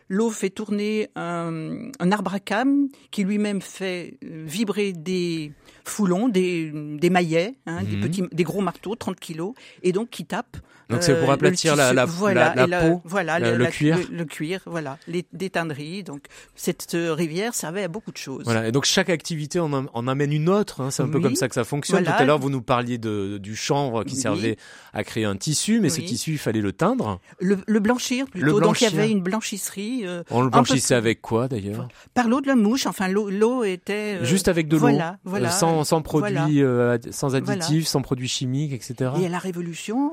L'eau 0.09 0.31
fait 0.31 0.51
tourner 0.51 1.09
un, 1.17 1.91
un 1.99 2.13
arbre 2.13 2.33
à 2.35 2.41
cames 2.41 2.89
qui 3.11 3.25
lui-même 3.25 3.61
fait 3.61 4.19
vibrer 4.23 4.93
des 4.93 5.53
foulons, 5.85 6.29
des, 6.29 6.71
des 6.73 7.11
maillets, 7.11 7.55
hein, 7.67 7.83
des 7.83 7.97
Mhm. 7.97 8.03
petits, 8.03 8.23
des 8.33 8.45
gros 8.45 8.61
marteaux, 8.61 8.95
30 8.95 9.19
kilos, 9.19 9.55
et 9.83 9.93
donc 9.93 10.11
qui 10.11 10.25
tapent. 10.25 10.57
Donc 10.89 11.03
c'est 11.03 11.19
pour 11.19 11.31
euh, 11.31 11.35
aplatir 11.35 11.75
la- 11.75 11.87
tissu. 11.87 11.97
la- 11.97 12.05
voilà, 12.05 12.55
la- 12.55 12.65
et 12.65 12.67
la 12.69 12.81
peau, 12.81 13.03
voilà, 13.05 13.41
le- 13.41 13.57
le 13.57 13.67
cuir. 13.67 13.99
le, 14.09 14.19
le 14.19 14.25
cuir, 14.25 14.61
voilà, 14.67 14.99
les, 15.09 15.25
des 15.33 15.51
tanneries. 15.51 16.05
Donc 16.05 16.27
cette 16.55 16.93
rivière 16.97 17.55
servait 17.55 17.83
à 17.83 17.89
beaucoup 17.89 18.13
de 18.13 18.17
choses. 18.17 18.45
Voilà. 18.45 18.69
Et 18.69 18.71
donc 18.73 18.85
chaque 18.85 19.11
activité 19.11 19.59
en, 19.59 19.73
am- 19.73 19.89
en 19.93 20.07
amène 20.07 20.33
une 20.33 20.49
autre. 20.49 20.81
hein. 20.83 20.93
C'est 20.93 21.03
un 21.03 21.09
peu 21.09 21.19
comme 21.19 21.35
ça 21.35 21.49
que 21.49 21.57
ça 21.57 21.65
fonctionne. 21.65 22.05
Voilà. 22.05 22.17
Tout 22.17 22.23
à 22.23 22.27
l'heure, 22.27 22.39
vous 22.39 22.51
nous 22.51 22.63
parliez 22.63 22.99
de, 22.99 23.39
du 23.39 23.57
chanvre 23.57 24.05
qui 24.05 24.15
Oui. 24.15 24.21
servait 24.21 24.57
à 24.93 25.03
créer 25.03 25.25
un 25.25 25.37
tissu, 25.37 25.81
mais 25.81 25.89
ce 25.89 26.01
tissu, 26.03 26.33
il 26.33 26.39
fallait 26.39 26.61
le 26.61 26.73
teindre. 26.73 27.21
Le, 27.41 27.59
le 27.67 27.81
blanchir 27.81 28.27
plutôt. 28.27 28.47
Le 28.47 28.53
Donc 28.53 28.81
il 28.81 28.85
y 28.85 28.87
blanchir. 28.87 28.99
avait 29.01 29.11
une 29.11 29.23
blanchisserie. 29.23 29.96
Euh, 30.05 30.23
On 30.31 30.41
le 30.43 30.47
peu 30.51 30.55
blanchissait 30.55 30.95
avec 30.95 31.23
quoi 31.23 31.49
d'ailleurs? 31.49 31.89
Par 32.15 32.29
l'eau 32.29 32.41
de 32.41 32.47
la 32.47 32.57
mouche. 32.57 32.87
Enfin, 32.87 33.09
l'eau, 33.09 33.63
était 33.65 34.19
euh, 34.21 34.25
Juste 34.25 34.49
avec 34.49 34.69
de 34.69 34.75
l'eau, 34.77 34.81
Voilà, 34.81 35.11
euh, 35.13 35.17
voilà. 35.25 35.51
sans, 35.51 35.85
sans 35.85 36.03
produits, 36.03 36.63
sans 37.11 37.35
additifs, 37.35 37.69
Voilà. 37.69 37.85
sans 37.87 38.03
produits 38.03 38.29
chimiques, 38.29 38.73
etc. 38.73 39.13
Et 39.21 39.27
à 39.27 39.29
la 39.29 39.39
Révolution, 39.39 40.13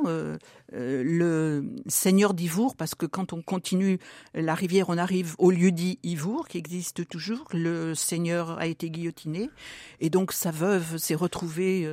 le 0.72 1.64
seigneur 1.88 2.34
d'Ivour, 2.34 2.76
parce 2.76 2.96
que 2.96 3.06
quand 3.06 3.34
on 3.34 3.42
continue 3.42 4.00
la 4.34 4.56
rivière, 4.56 4.90
on 4.90 4.98
arrive 4.98 5.36
au 5.38 5.52
lieu 5.52 5.72
dit 5.72 6.00
Ivour, 6.04 6.48
qui 6.48 6.58
existe 6.58 7.08
toujours. 7.08 7.48
Le 7.54 7.94
seigneur 7.96 8.58
a 8.60 8.68
été 8.68 8.90
guillotiné, 8.90 9.50
et 10.00 10.10
donc 10.10 10.32
sa 10.32 10.52
veuve 10.52 10.98
s'est 10.98 11.16
retrouvée 11.16 11.88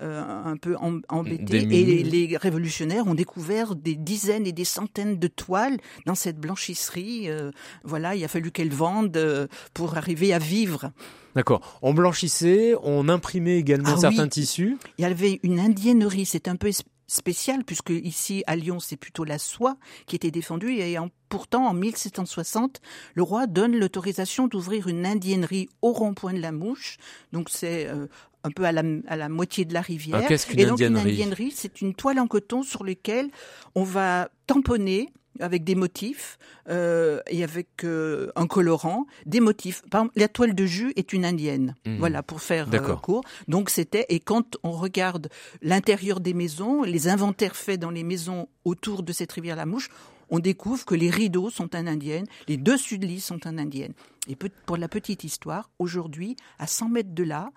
un 0.00 0.56
peu 0.60 0.76
em- 0.80 1.02
embêtée. 1.08 1.62
Et 1.70 1.84
les, 1.84 2.02
les 2.02 2.36
révolutionnaires 2.36 3.06
ont 3.06 3.14
découvert 3.14 3.74
des 3.76 3.94
dizaines 3.94 4.46
et 4.46 4.52
des 4.52 4.64
centaines 4.64 5.18
de 5.18 5.28
toiles 5.28 5.76
dans 6.06 6.14
cette 6.14 6.38
blanchisserie. 6.38 7.25
Euh, 7.28 7.50
voilà, 7.84 8.14
il 8.14 8.24
a 8.24 8.28
fallu 8.28 8.50
qu'elle 8.50 8.72
vende 8.72 9.16
euh, 9.16 9.46
pour 9.74 9.96
arriver 9.96 10.32
à 10.32 10.38
vivre. 10.38 10.90
D'accord. 11.34 11.78
On 11.82 11.92
blanchissait, 11.94 12.74
on 12.82 13.08
imprimait 13.08 13.58
également 13.58 13.90
Ah 13.94 14.00
certains 14.00 14.24
oui. 14.24 14.28
tissus. 14.30 14.78
Il 14.98 15.02
y 15.02 15.04
avait 15.04 15.38
une 15.42 15.60
indiennerie, 15.60 16.24
c'est 16.26 16.48
un 16.48 16.56
peu 16.56 16.70
spécial 17.08 17.62
puisque 17.64 17.90
ici 17.90 18.42
à 18.48 18.56
Lyon 18.56 18.80
c'est 18.80 18.96
plutôt 18.96 19.22
la 19.22 19.38
soie 19.38 19.76
qui 20.06 20.16
était 20.16 20.32
défendue 20.32 20.72
et 20.72 20.98
en- 20.98 21.08
pourtant 21.28 21.68
en 21.68 21.72
1760 21.72 22.80
le 23.14 23.22
roi 23.22 23.46
donne 23.46 23.76
l'autorisation 23.78 24.48
d'ouvrir 24.48 24.88
une 24.88 25.06
indiennerie 25.06 25.68
au 25.82 25.92
rond-point 25.92 26.32
de 26.32 26.40
la 26.40 26.50
Mouche, 26.50 26.96
donc 27.32 27.48
c'est 27.48 27.86
euh, 27.86 28.06
un 28.42 28.50
peu 28.50 28.64
à 28.64 28.72
la, 28.72 28.82
à 29.06 29.14
la 29.16 29.28
moitié 29.28 29.64
de 29.64 29.72
la 29.72 29.82
rivière. 29.82 30.20
Ah, 30.24 30.26
qu'est-ce 30.26 30.48
qu'une 30.48 30.66
donc 30.66 30.80
une 30.80 30.96
indiennerie, 30.96 31.52
c'est 31.54 31.80
une 31.80 31.94
toile 31.94 32.18
en 32.18 32.26
coton 32.26 32.64
sur 32.64 32.82
laquelle 32.84 33.28
on 33.76 33.84
va 33.84 34.28
tamponner 34.48 35.12
avec 35.40 35.64
des 35.64 35.74
motifs 35.74 36.38
euh, 36.68 37.20
et 37.28 37.44
avec 37.44 37.84
euh, 37.84 38.30
un 38.36 38.46
colorant, 38.46 39.06
des 39.24 39.40
motifs. 39.40 39.82
Par 39.90 40.02
exemple, 40.02 40.18
la 40.18 40.28
toile 40.28 40.54
de 40.54 40.66
jus 40.66 40.92
est 40.96 41.12
une 41.12 41.24
indienne. 41.24 41.74
Mhm. 41.86 41.98
Voilà, 41.98 42.22
pour 42.22 42.40
faire 42.40 42.68
euh, 42.72 42.96
court. 42.96 43.24
Donc 43.48 43.70
c'était 43.70 44.06
et 44.08 44.20
quand 44.20 44.56
on 44.62 44.72
regarde 44.72 45.28
l'intérieur 45.62 46.20
des 46.20 46.34
maisons, 46.34 46.82
les 46.82 47.08
inventaires 47.08 47.56
faits 47.56 47.80
dans 47.80 47.90
les 47.90 48.04
maisons 48.04 48.48
autour 48.64 49.02
de 49.02 49.12
cette 49.12 49.32
rivière 49.32 49.56
la 49.56 49.66
Mouche, 49.66 49.88
on 50.28 50.38
découvre 50.38 50.84
que 50.84 50.94
les 50.94 51.10
rideaux 51.10 51.50
sont 51.50 51.74
en 51.76 51.86
indienne, 51.86 52.26
les 52.48 52.56
dessus 52.56 52.98
de 52.98 53.06
lit 53.06 53.20
sont 53.20 53.46
en 53.46 53.58
indienne. 53.58 53.92
Et 54.28 54.36
pour 54.66 54.76
la 54.76 54.88
petite 54.88 55.22
histoire, 55.24 55.70
aujourd'hui, 55.78 56.36
à 56.58 56.66
100 56.66 56.88
mètres 56.88 57.14
de 57.14 57.22
là, 57.22 57.50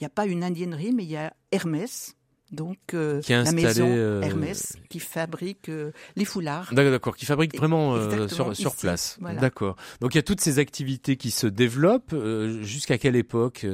il 0.00 0.04
n'y 0.04 0.06
a 0.06 0.10
pas 0.10 0.26
une 0.26 0.42
indiennerie, 0.42 0.92
mais 0.92 1.04
il 1.04 1.10
y 1.10 1.16
a 1.16 1.34
Hermès, 1.52 2.16
donc 2.54 2.78
euh, 2.94 3.20
Qui 3.20 3.32
la 3.32 3.40
installé, 3.40 3.62
maison 3.62 3.86
euh, 3.88 4.22
Hermès 4.22 4.76
qui 4.88 5.00
fabrique 5.00 5.68
euh, 5.68 5.92
les 6.16 6.24
foulards. 6.24 6.72
D'accord, 6.72 7.16
qui 7.16 7.26
fabrique 7.26 7.56
vraiment 7.56 7.96
sur, 8.28 8.54
sur 8.56 8.70
ici, 8.70 8.80
place. 8.80 9.16
voilà. 9.20 9.40
D'accord. 9.40 9.76
Donc 10.00 10.14
il 10.14 10.18
y 10.18 10.20
a 10.20 10.22
toutes 10.22 10.40
ces 10.40 10.58
activités 10.58 11.16
qui 11.16 11.30
se 11.30 11.46
développent. 11.46 12.14
Jusqu'à 12.62 12.98
quelle 12.98 13.16
époque 13.16 13.66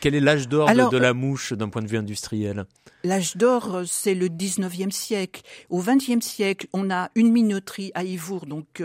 Quel 0.00 0.14
est 0.14 0.20
l'âge 0.20 0.48
d'or 0.48 0.68
de, 0.68 0.90
de 0.90 0.96
la 0.96 1.14
mouche 1.14 1.52
d'un 1.52 1.68
point 1.68 1.82
de 1.82 1.88
vue 1.88 1.98
industriel? 1.98 2.66
L'âge 3.04 3.36
d'or, 3.36 3.82
c'est 3.86 4.14
le 4.14 4.28
19e 4.28 4.90
siècle. 4.90 5.42
Au 5.70 5.80
20e 5.80 6.20
siècle, 6.20 6.66
on 6.72 6.90
a 6.90 7.10
une 7.14 7.30
minoterie 7.30 7.92
à 7.94 8.04
Ivour, 8.04 8.46
donc 8.46 8.82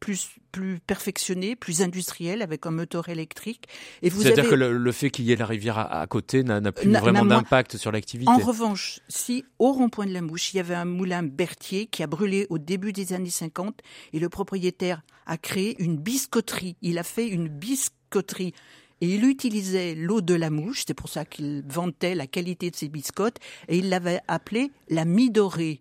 plus 0.00 0.28
plus 0.52 0.78
perfectionné, 0.86 1.56
plus 1.56 1.82
industriel, 1.82 2.42
avec 2.42 2.66
un 2.66 2.70
moteur 2.70 3.08
électrique. 3.08 3.64
Et 4.02 4.10
vous 4.10 4.22
C'est-à-dire 4.22 4.44
avez 4.44 4.50
que 4.50 4.54
le, 4.54 4.76
le 4.78 4.92
fait 4.92 5.10
qu'il 5.10 5.24
y 5.24 5.32
ait 5.32 5.36
la 5.36 5.46
rivière 5.46 5.78
à, 5.78 6.00
à 6.00 6.06
côté 6.06 6.44
n'a 6.44 6.60
n'a 6.60 6.70
plus 6.70 6.88
N'a- 6.88 7.00
vraiment 7.00 7.20
n'a 7.20 7.24
moins- 7.24 7.36
d'impact 7.38 7.76
sur 7.78 7.90
l'activité. 7.90 8.30
En 8.30 8.36
revanche, 8.38 9.00
si 9.08 9.44
au 9.58 9.72
rond-point 9.72 10.06
de 10.06 10.12
la 10.12 10.20
Mouche, 10.22 10.52
il 10.54 10.58
y 10.58 10.60
avait 10.60 10.74
un 10.74 10.84
moulin 10.84 11.22
Berthier 11.22 11.86
qui 11.86 12.02
a 12.02 12.06
brûlé 12.06 12.46
au 12.50 12.58
début 12.58 12.92
des 12.92 13.12
années 13.14 13.30
50 13.30 13.80
et 14.12 14.18
le 14.20 14.28
propriétaire 14.28 15.02
a 15.26 15.38
créé 15.38 15.74
une 15.82 15.96
biscotterie. 15.96 16.76
Il 16.82 16.98
a 16.98 17.02
fait 17.02 17.26
une 17.28 17.48
biscotterie. 17.48 18.52
Et 19.00 19.14
il 19.16 19.24
utilisait 19.24 19.96
l'eau 19.96 20.20
de 20.20 20.34
la 20.34 20.48
mouche, 20.50 20.84
c'est 20.86 20.94
pour 20.94 21.08
ça 21.08 21.24
qu'il 21.24 21.64
vantait 21.66 22.14
la 22.14 22.28
qualité 22.28 22.70
de 22.70 22.76
ses 22.76 22.88
biscottes, 22.88 23.38
et 23.66 23.78
il 23.78 23.88
l'avait 23.88 24.20
appelée 24.28 24.70
la 24.88 25.04
Midorée. 25.04 25.80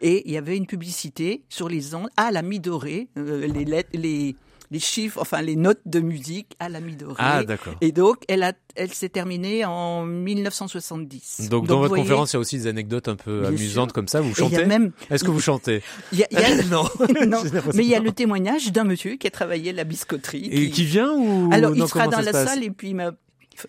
Et 0.00 0.22
il 0.26 0.32
y 0.32 0.36
avait 0.38 0.56
une 0.56 0.66
publicité 0.66 1.42
sur 1.48 1.68
les 1.68 1.94
ondes 1.94 2.08
à 2.16 2.30
la 2.30 2.42
Midorée, 2.42 3.08
euh, 3.18 3.46
les, 3.46 3.64
lettres, 3.64 3.90
les, 3.94 4.36
les 4.70 4.78
chiffres, 4.78 5.18
enfin 5.20 5.42
les 5.42 5.56
notes 5.56 5.80
de 5.86 6.00
musique 6.00 6.54
à 6.60 6.68
la 6.68 6.80
Midorée. 6.80 7.16
Ah, 7.18 7.42
d'accord. 7.44 7.74
Et 7.80 7.92
donc, 7.92 8.18
elle, 8.28 8.42
a, 8.42 8.52
elle 8.76 8.92
s'est 8.92 9.08
terminée 9.08 9.64
en 9.64 10.04
1970. 10.06 11.48
Donc, 11.50 11.66
dans 11.66 11.78
votre 11.78 11.88
voyez, 11.88 12.02
conférence, 12.04 12.32
il 12.32 12.36
y 12.36 12.38
a 12.38 12.40
aussi 12.40 12.58
des 12.58 12.66
anecdotes 12.66 13.08
un 13.08 13.16
peu 13.16 13.40
Bien 13.40 13.48
amusantes 13.48 13.88
sûr. 13.90 13.94
comme 13.94 14.08
ça. 14.08 14.20
Vous 14.20 14.34
chantez 14.34 14.64
même, 14.64 14.92
Est-ce 15.10 15.24
que 15.24 15.30
vous 15.30 15.40
chantez 15.40 15.82
y 16.12 16.22
a- 16.22 16.28
y 16.30 16.36
a- 16.36 16.62
Non. 16.70 16.84
non, 17.26 17.42
mais 17.74 17.84
il 17.84 17.88
y 17.90 17.94
a 17.94 18.00
le 18.00 18.12
témoignage 18.12 18.70
d'un 18.72 18.84
monsieur 18.84 19.16
qui 19.16 19.26
a 19.26 19.30
travaillé 19.30 19.70
à 19.70 19.74
la 19.74 19.84
biscotterie. 19.84 20.48
Et 20.50 20.70
qui 20.70 20.84
vient 20.84 21.12
ou 21.16 21.50
Alors, 21.52 21.70
non, 21.74 21.84
il 21.84 21.88
sera 21.88 22.08
dans 22.08 22.20
la 22.20 22.32
passe 22.32 22.48
salle 22.48 22.64
et 22.64 22.70
puis 22.70 22.90
il 22.90 22.96
m'a 22.96 23.12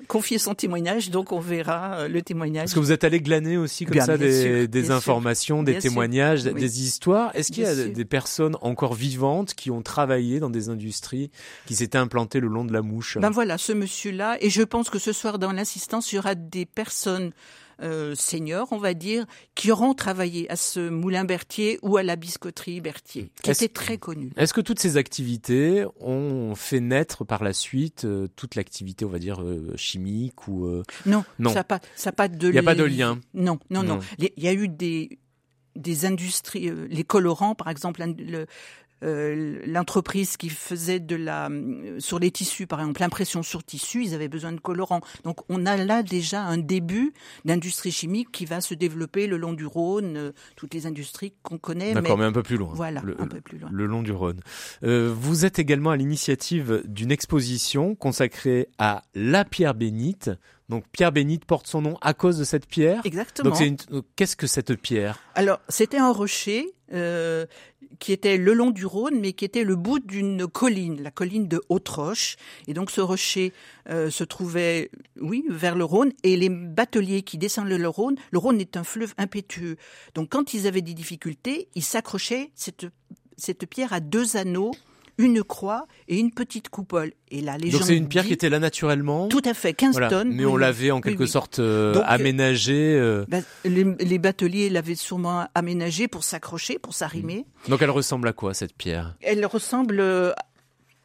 confié 0.08 0.38
son 0.38 0.54
témoignage, 0.56 1.10
donc 1.10 1.32
on 1.32 1.40
verra 1.40 1.96
euh, 2.02 2.08
le 2.08 2.22
témoignage. 2.22 2.66
Est-ce 2.66 2.76
que 2.76 2.80
vous 2.80 2.92
êtes 2.92 3.04
allé 3.04 3.20
glaner 3.22 3.58
aussi 3.58 3.86
comme 3.86 3.94
Bien, 3.94 4.06
ça 4.06 4.18
bien 4.18 4.28
des, 4.28 4.42
sûr, 4.42 4.52
des 4.52 4.68
bien 4.68 4.84
sûr. 4.86 4.96
informations, 4.96 5.64
des 5.64 5.74
sûr, 5.74 5.82
témoignages, 5.82 6.44
oui. 6.46 6.54
des 6.60 6.82
histoires 6.84 7.32
Est-ce 7.36 7.52
qu'il 7.52 7.64
y 7.64 7.66
a 7.68 7.76
sûr. 7.76 7.92
des 7.92 8.06
personnes 8.06 8.58
encore 8.62 8.94
vivantes 8.94 9.54
qui 9.54 9.72
ont 9.72 9.82
travaillé 9.82 10.40
dans 10.40 10.50
des 10.50 10.70
industries 10.70 11.32
qui 11.66 11.76
s'étaient 11.76 11.98
implantées 11.98 12.40
le 12.40 12.48
long 12.48 12.66
de 12.66 12.74
la 12.74 12.82
mouche? 12.82 13.18
Ben 13.20 13.30
voilà, 13.30 13.58
ce 13.58 13.74
monsieur-là, 13.74 14.38
et 14.42 14.50
je 14.50 14.62
pense 14.64 14.90
que 14.90 15.00
ce 15.00 15.14
soir 15.14 15.40
dans 15.40 15.52
l'assistance, 15.52 16.12
il 16.12 16.16
y 16.16 16.20
aura 16.20 16.36
des 16.36 16.66
personnes 16.66 17.32
euh, 17.82 18.14
seniors, 18.16 18.68
on 18.72 18.78
va 18.78 18.94
dire, 18.94 19.26
qui 19.56 19.72
auront 19.72 19.94
travaillé 19.94 20.50
à 20.52 20.56
ce 20.56 20.90
moulin 20.90 21.24
Berthier 21.26 21.80
ou 21.82 21.98
à 21.98 22.04
la 22.04 22.16
biscotterie 22.16 22.82
Berthier, 22.82 23.32
qui 23.42 23.50
Est-ce- 23.52 23.64
était 23.66 23.74
très 23.74 23.98
connue. 23.98 24.32
Est-ce 24.38 24.54
que 24.54 24.62
toutes 24.62 24.80
ces 24.80 24.98
activités 24.98 25.86
ont 26.00 26.56
fait 26.56 26.80
naître 26.80 27.24
par 27.26 27.44
la 27.44 27.54
suite 27.54 28.06
euh, 28.06 28.28
toute 28.36 28.56
l'activité, 28.56 29.06
on 29.06 29.10
va 29.10 29.20
dire, 29.20 29.42
euh, 29.42 29.74
chimique 29.76 30.48
ou 30.48 30.66
euh, 30.66 30.84
Non, 31.06 31.24
Non. 31.40 31.52
ça 31.54 31.64
pas, 31.64 31.80
ça 31.96 32.10
a 32.10 32.14
pas 32.14 32.28
de. 32.28 32.50
Il 32.50 32.56
y 32.56 32.60
a 32.60 32.64
pas 32.64 32.76
de 32.76 32.84
li- 32.84 32.98
lien. 32.98 33.20
Non, 33.34 33.60
non, 33.70 33.84
non. 33.84 34.00
Il 34.20 34.30
y 34.38 34.48
a 34.48 34.54
eu 34.54 34.68
des 34.68 35.18
des 35.78 36.06
industries, 36.06 36.70
les 36.90 37.04
colorants, 37.06 37.56
par 37.56 37.70
exemple, 37.70 38.04
euh, 39.04 39.60
l'entreprise 39.66 40.38
qui 40.38 40.50
faisait 40.50 41.00
de 41.00 41.16
la 41.16 41.50
euh, 41.50 42.00
sur 42.00 42.20
les 42.20 42.32
tissus, 42.32 42.68
par 42.68 42.80
exemple, 42.82 43.02
l'impression 43.02 43.44
sur 43.44 43.64
tissu, 43.64 44.04
ils 44.04 44.14
avaient 44.14 44.28
besoin 44.28 44.52
de 44.52 44.60
colorants. 44.60 45.02
Donc, 45.24 45.40
on 45.50 45.66
a 45.66 45.78
là 45.78 46.04
déjà 46.04 46.44
un 46.44 46.58
début 46.58 47.14
d'industrie 47.46 47.92
chimique 47.92 48.32
qui 48.32 48.46
va 48.46 48.62
se 48.62 48.74
développer 48.74 49.28
le 49.28 49.38
long 49.38 49.54
du 49.54 49.66
Rhône, 49.66 50.18
euh, 50.18 50.32
toutes 50.56 50.74
les 50.74 50.86
industries 50.86 51.34
qu'on 51.44 51.58
connaît. 51.58 51.94
D'accord, 51.94 52.18
mais 52.18 52.24
mais 52.24 52.30
un 52.30 52.34
peu 52.34 52.44
plus 52.44 52.58
loin. 52.58 52.74
voilà, 52.74 53.02
Le- 53.04 53.20
un 53.20 53.28
peu 53.28 53.42
plus 53.42 53.58
loin. 53.58 53.70
le 53.72 53.86
long 53.86 54.04
du 54.04 54.12
Rhône. 54.12 54.40
Euh, 54.84 55.12
vous 55.16 55.46
êtes 55.46 55.60
également 55.60 55.90
à 55.92 55.98
l'initiative 55.98 56.82
d'une 56.86 57.12
exposition 57.12 57.96
consacrée 57.96 58.68
à 58.78 59.04
la 59.16 59.46
pierre 59.46 59.74
bénite. 59.74 60.30
Donc 60.72 60.86
Pierre 60.94 61.12
bénite 61.12 61.44
porte 61.44 61.68
son 61.68 61.82
nom 61.82 61.98
à 62.00 62.14
cause 62.14 62.38
de 62.38 62.46
cette 62.46 62.66
pierre. 62.66 63.02
Exactement. 63.04 63.54
Donc 63.90 64.06
qu'est-ce 64.16 64.38
que 64.38 64.48
cette 64.48 64.74
pierre? 64.76 65.20
Alors, 65.36 65.60
c'était 65.68 65.98
un 65.98 66.14
rocher 66.14 66.74
euh, 66.94 67.46
qui 68.00 68.14
était 68.14 68.38
le 68.38 68.54
long 68.54 68.72
du 68.72 68.86
Rhône, 68.86 69.20
mais 69.20 69.34
qui 69.34 69.44
était 69.44 69.66
le 69.66 69.76
bout 69.76 70.00
d'une 70.00 70.48
colline, 70.48 71.04
la 71.04 71.12
colline 71.12 71.50
de 71.50 71.62
Haute-Roche. 71.68 72.38
Et 72.68 72.74
donc, 72.74 72.90
ce 72.90 73.02
rocher 73.02 73.52
euh, 73.90 74.10
se 74.10 74.24
trouvait, 74.24 74.90
oui, 75.20 75.44
vers 75.50 75.76
le 75.76 75.84
Rhône. 75.84 76.14
Et 76.24 76.38
les 76.38 76.50
bateliers 76.50 77.22
qui 77.22 77.38
descendent 77.38 77.68
le 77.68 77.90
Rhône, 77.90 78.16
le 78.32 78.40
Rhône 78.40 78.62
est 78.62 78.78
un 78.78 78.86
fleuve 78.86 79.14
impétueux. 79.18 79.76
Donc, 80.16 80.30
quand 80.30 80.54
ils 80.54 80.68
avaient 80.68 80.82
des 80.82 80.94
difficultés, 80.94 81.68
ils 81.76 81.84
s'accrochaient 81.84 82.50
cette, 82.56 82.88
cette 83.36 83.66
pierre 83.66 83.92
à 83.92 84.00
deux 84.00 84.38
anneaux, 84.38 84.72
une 85.18 85.44
croix 85.44 85.88
et 86.08 86.18
une 86.20 86.32
petite 86.32 86.70
coupole. 86.70 87.12
Et 87.30 87.42
la 87.42 87.58
légende 87.58 87.80
Donc 87.82 87.88
c'est 87.88 87.96
une 87.98 88.08
pierre 88.08 88.24
dit- 88.24 88.30
qui 88.30 88.34
était 88.34 88.50
là 88.50 88.60
naturellement. 88.60 89.28
Tout 89.28 89.42
à 89.46 89.54
fait, 89.54 89.74
15 89.74 89.92
Voilà. 89.94 90.10
tonnes. 90.10 90.30
Mais 90.34 90.46
oui, 90.46 90.52
on 90.52 90.58
l'avait 90.58 90.92
en 90.92 90.98
Oui, 90.98 91.02
quelque 91.02 91.24
oui. 91.24 91.28
sorte 91.30 91.60
euh, 91.60 91.94
Donc, 91.94 92.04
euh, 92.04 92.08
aménagé. 92.08 92.96
euh, 92.96 93.26
Ben, 93.28 93.44
les, 93.66 93.84
les 93.84 94.18
bateliers 94.20 94.70
l'avaient 94.70 94.96
sûrement 94.96 95.48
aménagé 95.56 96.08
pour 96.08 96.24
s'accrocher, 96.24 96.80
pour 96.80 96.94
s'arrimer. 96.94 97.46
Donc 97.68 97.82
elle 97.82 97.90
ressemble 97.92 98.28
à 98.28 98.34
quoi 98.34 98.54
cette 98.54 98.74
pierre? 98.76 99.16
Elle 99.22 99.46
ressemble. 99.46 100.00
euh, 100.00 100.32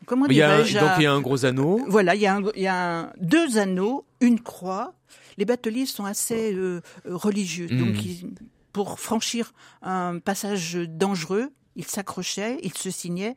Comment 0.07 0.27
il 0.27 0.37
y 0.37 0.43
a 0.43 0.59
Donc 0.59 0.67
il 0.99 1.03
y 1.03 1.07
a 1.07 1.13
un 1.13 1.21
gros 1.21 1.45
anneau. 1.45 1.81
Voilà, 1.89 2.15
il 2.15 2.21
y 2.21 2.27
a, 2.27 2.37
un- 2.37 2.43
il 2.55 2.63
y 2.63 2.67
a 2.69 3.01
un- 3.01 3.13
deux 3.21 3.59
anneaux, 3.59 4.05
une 4.21 4.39
croix. 4.41 4.95
Les 5.37 5.45
bateliers 5.45 5.85
sont 5.87 6.05
assez 6.05 6.55
euh, 6.55 6.81
religieux. 7.07 7.67
Mm. 7.71 7.79
Donc, 7.79 8.05
ils- 8.05 8.35
pour 8.73 9.01
franchir 9.01 9.53
un 9.83 10.19
passage 10.21 10.75
dangereux, 10.89 11.49
ils 11.77 11.87
s'accrochaient, 11.87 12.59
ils 12.63 12.75
se 12.75 12.91
signaient 12.91 13.35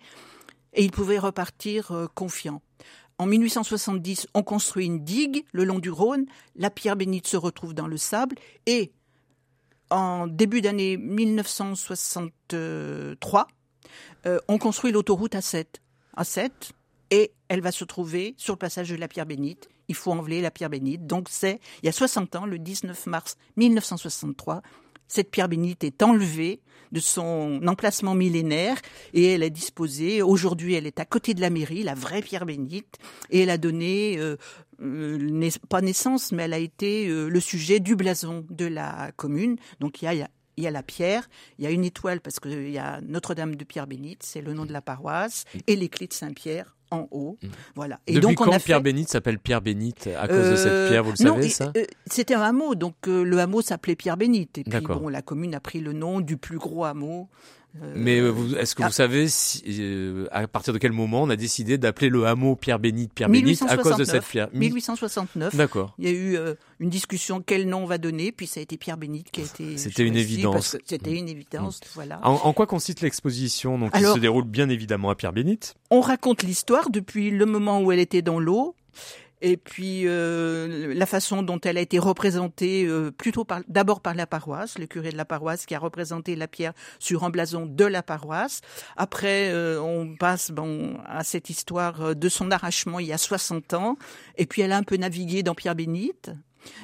et 0.74 0.84
ils 0.84 0.92
pouvaient 0.92 1.20
repartir 1.20 1.92
euh, 1.92 2.08
confiants. 2.14 2.62
En 3.18 3.26
1870, 3.26 4.28
on 4.34 4.44
construit 4.44 4.86
une 4.86 5.04
digue 5.04 5.44
le 5.52 5.66
long 5.66 5.80
du 5.80 5.90
Rhône. 5.90 6.26
La 6.56 6.70
pierre 6.70 6.96
bénite 6.96 7.28
se 7.28 7.36
retrouve 7.36 7.74
dans 7.74 7.88
le 7.88 7.98
sable 7.98 8.38
et 8.66 8.94
en 9.90 10.28
début 10.28 10.62
d'année 10.62 10.96
1963, 10.98 13.48
euh, 14.26 14.40
on 14.48 14.58
construit 14.58 14.92
l'autoroute 14.92 15.34
A7. 15.34 15.66
A7 16.16 16.72
et 17.12 17.32
elle 17.48 17.62
va 17.62 17.72
se 17.72 17.86
trouver 17.86 18.36
sur 18.38 18.54
le 18.54 18.60
passage 18.60 18.90
de 18.90 18.96
la 18.96 19.08
pierre 19.08 19.26
bénite. 19.26 19.68
Il 19.88 19.96
faut 19.96 20.12
enlever 20.12 20.42
la 20.42 20.52
pierre 20.52 20.70
bénite. 20.70 21.08
Donc 21.08 21.28
c'est 21.30 21.60
il 21.82 21.88
y 21.88 21.90
a 21.90 21.94
60 21.94 22.36
ans, 22.36 22.46
le 22.46 22.60
19 22.60 23.08
mars 23.08 23.36
1963, 23.58 24.62
cette 25.10 25.32
pierre 25.32 25.50
bénite 25.50 25.84
est 25.84 26.02
enlevée 26.02 26.62
de 26.92 27.00
son 27.00 27.62
emplacement 27.68 28.16
millénaire 28.16 28.78
et 29.14 29.34
elle 29.34 29.44
est 29.44 29.50
disposée. 29.50 30.22
Aujourd'hui, 30.22 30.76
elle 30.76 30.88
est 30.88 31.00
à 31.00 31.06
côté 31.06 31.34
de 31.34 31.42
la 31.42 31.50
mairie, 31.50 31.84
la 31.84 31.94
vraie 31.94 32.22
pierre 32.22 32.46
bénite, 32.46 32.98
et 33.30 33.42
elle 33.42 33.50
a 33.50 33.58
donné 33.58 34.18
euh, 34.18 34.38
euh, 34.82 35.50
pas 35.68 35.82
naissance, 35.82 36.32
mais 36.32 36.44
elle 36.44 36.54
a 36.54 36.60
été 36.60 37.08
euh, 37.08 37.28
le 37.28 37.40
sujet 37.40 37.80
du 37.80 37.96
blason 37.96 38.46
de 38.50 38.66
la 38.66 39.12
commune. 39.16 39.58
Donc 39.80 40.02
il 40.02 40.06
y 40.06 40.08
a, 40.08 40.14
y 40.14 40.22
a 40.22 40.30
il 40.58 40.64
y 40.64 40.68
a 40.68 40.72
la 40.72 40.84
pierre, 40.84 41.30
il 41.58 41.64
y 41.64 41.68
a 41.68 41.72
une 41.72 41.86
étoile 41.86 42.20
parce 42.20 42.42
qu'il 42.42 42.70
y 42.70 42.78
a 42.78 43.00
Notre-Dame 43.00 43.56
de 43.56 43.64
Pierre 43.64 43.88
Bénite, 43.88 44.24
c'est 44.24 44.42
le 44.42 44.54
nom 44.54 44.66
de 44.66 44.74
la 44.74 44.82
paroisse, 44.82 45.46
et 45.68 45.78
les 45.78 45.88
clés 45.88 46.08
de 46.08 46.14
Saint-Pierre 46.14 46.76
en 46.92 47.08
haut. 47.12 47.38
Voilà. 47.76 48.00
Et 48.08 48.14
Depuis 48.14 48.22
donc 48.36 48.42
on 48.42 48.46
quand 48.46 48.52
a 48.52 48.60
Pierre 48.60 48.82
bénite 48.82 49.10
s'appelle 49.10 49.40
Pierre 49.40 49.62
bénite 49.62 50.10
à 50.20 50.28
cause 50.28 50.50
de 50.50 50.56
cette 50.56 50.72
euh, 50.72 50.88
pierre 50.88 51.04
Vous 51.04 51.14
le 51.20 51.26
non, 51.26 51.36
savez 51.36 51.50
ça? 51.50 51.72
euh, 51.78 51.86
C'était 52.08 52.34
un 52.34 52.42
hameau, 52.42 52.76
donc 52.76 52.96
euh, 53.08 53.24
le 53.24 53.40
hameau 53.40 53.62
s'appelait 53.62 53.96
Pierre 53.96 54.18
Bénite. 54.18 54.58
Et 54.58 54.64
puis 54.64 54.82
bon, 54.82 55.08
la 55.08 55.22
commune 55.22 55.54
a 55.56 55.60
pris 55.60 55.80
le 55.80 55.94
nom 55.94 56.20
du 56.20 56.38
plus 56.38 56.58
gros 56.58 56.86
hameau. 56.86 57.28
Euh, 57.82 57.94
Mais 57.96 58.20
euh, 58.20 58.34
est-ce 58.60 58.76
que 58.76 58.84
ah. 58.84 58.88
vous 58.88 58.94
savez 58.94 59.28
si, 59.28 59.64
euh, 59.68 60.28
à 60.32 60.48
partir 60.48 60.74
de 60.74 60.80
quel 60.80 60.92
moment 60.92 61.24
on 61.24 61.30
a 61.30 61.36
décidé 61.36 61.78
d'appeler 61.78 62.10
le 62.10 62.26
hameau 62.26 62.56
Pierre 62.56 62.80
bénite 62.80 63.14
Pierre 63.14 63.30
bénite 63.30 63.62
à 63.64 63.78
cause 63.78 63.98
de 63.98 64.04
cette 64.04 64.24
1869. 64.24 64.30
pierre 64.30 64.50
Mi- 64.54 64.68
1869. 64.68 65.56
D'accord. 65.56 65.94
Il 66.00 66.06
y 66.06 66.08
a 66.08 66.12
eu 66.12 66.38
une 66.80 66.90
discussion 66.90 67.42
quel 67.46 67.68
nom 67.68 67.84
on 67.84 67.86
va 67.86 67.98
donner, 67.98 68.32
puis 68.32 68.48
ça 68.48 68.60
a 68.60 68.64
été 68.64 68.78
Pierre 68.78 68.98
Bénite 68.98 69.32
qui 69.32 69.42
a 69.42 69.44
été. 69.44 69.78
C'était 69.78 70.04
une 70.04 70.16
évidence. 70.16 70.78
C'était 70.86 71.16
une 71.16 71.30
évidence, 71.30 71.82
voilà. 71.94 72.20
En, 72.24 72.34
en 72.34 72.54
quoi 72.54 72.68
consiste 72.68 73.02
l'exposition? 73.02 73.78
Donc, 73.78 73.94
qui 73.94 74.04
se 74.04 74.20
déroule 74.20 74.46
bien 74.46 74.70
évidemment 74.70 75.10
à 75.10 75.16
Pierre 75.16 75.34
bénite. 75.34 75.76
On 75.92 76.02
raconte 76.02 76.44
l'histoire 76.44 76.90
depuis 76.90 77.32
le 77.32 77.46
moment 77.46 77.82
où 77.82 77.92
elle 77.92 78.00
était 78.00 78.22
dans 78.22 78.40
l'eau. 78.40 78.76
Et 79.42 79.58
puis 79.58 80.04
euh, 80.06 80.94
la 80.94 81.06
façon 81.06 81.42
dont 81.44 81.60
elle 81.62 81.78
a 81.78 81.82
été 81.82 81.98
représentée, 81.98 82.86
euh, 82.86 83.12
plutôt 83.12 83.46
d'abord 83.68 84.02
par 84.02 84.14
la 84.14 84.28
paroisse, 84.28 84.78
le 84.78 84.86
curé 84.86 85.12
de 85.12 85.18
la 85.18 85.26
paroisse 85.26 85.66
qui 85.66 85.76
a 85.76 85.80
représenté 85.80 86.36
la 86.36 86.48
pierre 86.48 86.74
sur 87.00 87.24
un 87.24 87.30
blason 87.30 87.66
de 87.66 87.86
la 87.86 88.04
paroisse. 88.04 88.62
Après, 88.98 89.50
euh, 89.52 89.82
on 89.82 90.16
passe 90.16 90.52
bon 90.52 90.98
à 91.06 91.24
cette 91.24 91.50
histoire 91.50 92.02
euh, 92.02 92.14
de 92.14 92.28
son 92.30 92.52
arrachement 92.52 93.00
il 93.00 93.08
y 93.08 93.14
a 93.14 93.18
60 93.18 93.74
ans. 93.74 93.98
Et 94.38 94.46
puis 94.46 94.62
elle 94.62 94.74
a 94.74 94.78
un 94.78 94.84
peu 94.84 94.98
navigué 94.98 95.42
dans 95.44 95.56
Pierre 95.56 95.76
Bénite. 95.76 96.32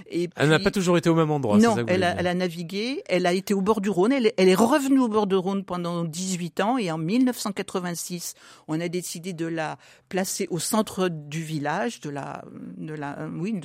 Et 0.09 0.29
Elle 0.35 0.49
n'a 0.49 0.59
pas 0.59 0.71
toujours 0.71 0.97
été 0.97 1.09
au 1.09 1.15
même 1.15 1.31
endroit. 1.31 1.57
non, 1.57 1.75
ça 1.75 1.81
que 1.83 1.87
vous 1.87 1.93
elle 1.93 2.03
a, 2.03 2.11
dire. 2.11 2.19
elle 2.19 2.27
a 2.27 2.33
navigué, 2.33 3.03
elle 3.07 3.25
a 3.25 3.33
été 3.33 3.53
au 3.53 3.61
bord 3.61 3.81
du 3.81 3.89
Rhône, 3.89 4.11
elle, 4.11 4.27
est- 4.27 4.33
elle 4.37 4.49
est 4.49 4.55
revenue 4.55 4.99
au 4.99 5.07
bord 5.07 5.27
du 5.27 5.35
Rhône 5.35 5.63
pendant 5.65 6.03
18 6.03 6.59
ans 6.61 6.77
et 6.77 6.91
en 6.91 6.97
1986, 6.97 8.33
on 8.67 8.79
a 8.79 8.87
décidé 8.87 9.33
de 9.33 9.45
la 9.45 9.77
placer 10.09 10.47
au 10.49 10.59
centre 10.59 11.09
du 11.09 11.41
village, 11.43 11.99
de 12.01 12.09
la, 12.09 12.43
de 12.77 12.93
la, 12.93 13.27
oui, 13.37 13.59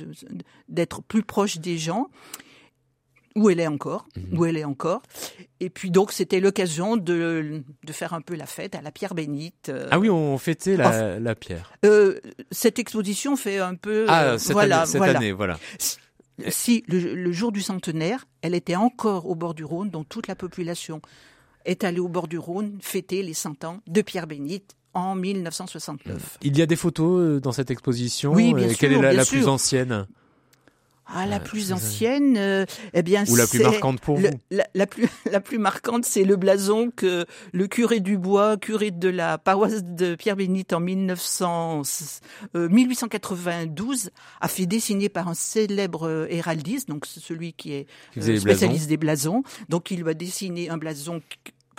d'être 0.69 1.01
plus 1.03 1.23
proche 1.23 1.57
des 1.59 1.77
gens. 1.77 2.07
Où 3.37 3.49
elle 3.49 3.61
est 3.61 3.67
encore, 3.67 4.05
Mhm. 4.17 4.37
où 4.37 4.43
elle 4.45 4.57
est 4.57 4.65
encore. 4.65 5.01
Et 5.61 5.69
puis 5.69 5.89
donc 5.89 6.11
c'était 6.11 6.41
l'occasion 6.41 6.97
de, 6.97 7.63
de 7.81 7.93
faire 7.93 8.13
un 8.13 8.19
peu 8.19 8.35
la 8.35 8.45
fête 8.45 8.75
à 8.75 8.81
la 8.81 8.91
Pierre 8.91 9.13
Bénite. 9.15 9.69
euh. 9.69 9.87
Ah 9.89 9.99
oui, 9.99 10.09
on 10.09 10.37
fêtait 10.37 10.75
la, 10.75 11.17
la 11.17 11.33
pierre. 11.33 11.71
Euh, 11.85 12.19
cette 12.51 12.77
exposition 12.77 13.37
fait 13.37 13.59
un 13.59 13.75
peu. 13.75 14.03
Ah, 14.09 14.23
euh, 14.33 14.37
cette, 14.37 14.51
voilà, 14.51 14.79
année, 14.81 14.85
cette 14.87 14.97
voilà. 14.97 15.17
année, 15.17 15.31
voilà. 15.31 15.57
Si, 16.49 16.83
le, 16.87 17.13
le 17.15 17.31
jour 17.31 17.51
du 17.51 17.61
centenaire, 17.61 18.25
elle 18.41 18.55
était 18.55 18.75
encore 18.75 19.27
au 19.27 19.35
bord 19.35 19.53
du 19.53 19.63
Rhône, 19.63 19.89
dont 19.89 20.03
toute 20.03 20.27
la 20.27 20.35
population 20.35 21.01
est 21.65 21.83
allée 21.83 21.99
au 21.99 22.07
bord 22.07 22.27
du 22.27 22.37
Rhône 22.39 22.77
fêter 22.81 23.21
les 23.23 23.33
100 23.33 23.63
ans 23.65 23.81
de 23.87 24.01
Pierre 24.01 24.27
Bénite 24.27 24.75
en 24.93 25.15
1969. 25.15 26.37
Il 26.41 26.57
y 26.57 26.61
a 26.61 26.65
des 26.65 26.75
photos 26.75 27.21
euh, 27.21 27.39
dans 27.39 27.51
cette 27.51 27.71
exposition. 27.71 28.33
Oui, 28.33 28.53
bien 28.53 28.67
Euh, 28.67 28.73
Quelle 28.77 28.91
sûr, 28.91 28.99
est 28.99 29.03
la, 29.03 29.09
bien 29.11 29.17
la 29.19 29.25
plus 29.25 29.41
sûr. 29.41 29.51
ancienne? 29.51 30.07
Ah, 31.07 31.25
la 31.25 31.37
Ouais, 31.37 31.43
plus 31.43 31.73
ancienne, 31.73 32.37
euh, 32.37 32.65
eh 32.93 33.01
bien, 33.03 33.23
ou 33.27 33.35
la 33.35 33.45
plus 33.47 33.59
marquante 33.59 33.99
pour 33.99 34.17
le- 34.17 34.29
vous 34.29 34.39
la, 34.51 34.65
la 34.73 34.87
plus 34.87 35.07
la 35.31 35.41
plus 35.41 35.57
marquante, 35.57 36.05
c'est 36.05 36.23
le 36.23 36.35
blason 36.37 36.89
que 36.95 37.25
le 37.51 37.67
curé 37.67 37.99
du 37.99 38.17
Bois, 38.17 38.55
curé 38.57 38.91
de 38.91 39.09
la 39.09 39.37
paroisse 39.37 39.83
de 39.83 40.15
Pierre-Bénite 40.15 40.71
en 40.73 40.79
1900, 40.79 41.81
euh, 42.55 42.69
1892, 42.69 44.11
a 44.39 44.47
fait 44.47 44.65
dessiner 44.65 45.09
par 45.09 45.27
un 45.27 45.33
célèbre 45.33 46.07
euh, 46.07 46.27
héraldiste, 46.29 46.87
donc 46.87 47.05
celui 47.05 47.53
qui 47.53 47.73
est 47.73 47.87
euh, 48.17 48.21
spécialiste 48.39 48.87
des 48.87 48.97
blasons. 48.97 49.43
Donc 49.69 49.91
il 49.91 50.01
lui 50.01 50.09
a 50.09 50.13
dessiné 50.13 50.69
un 50.69 50.77
blason 50.77 51.21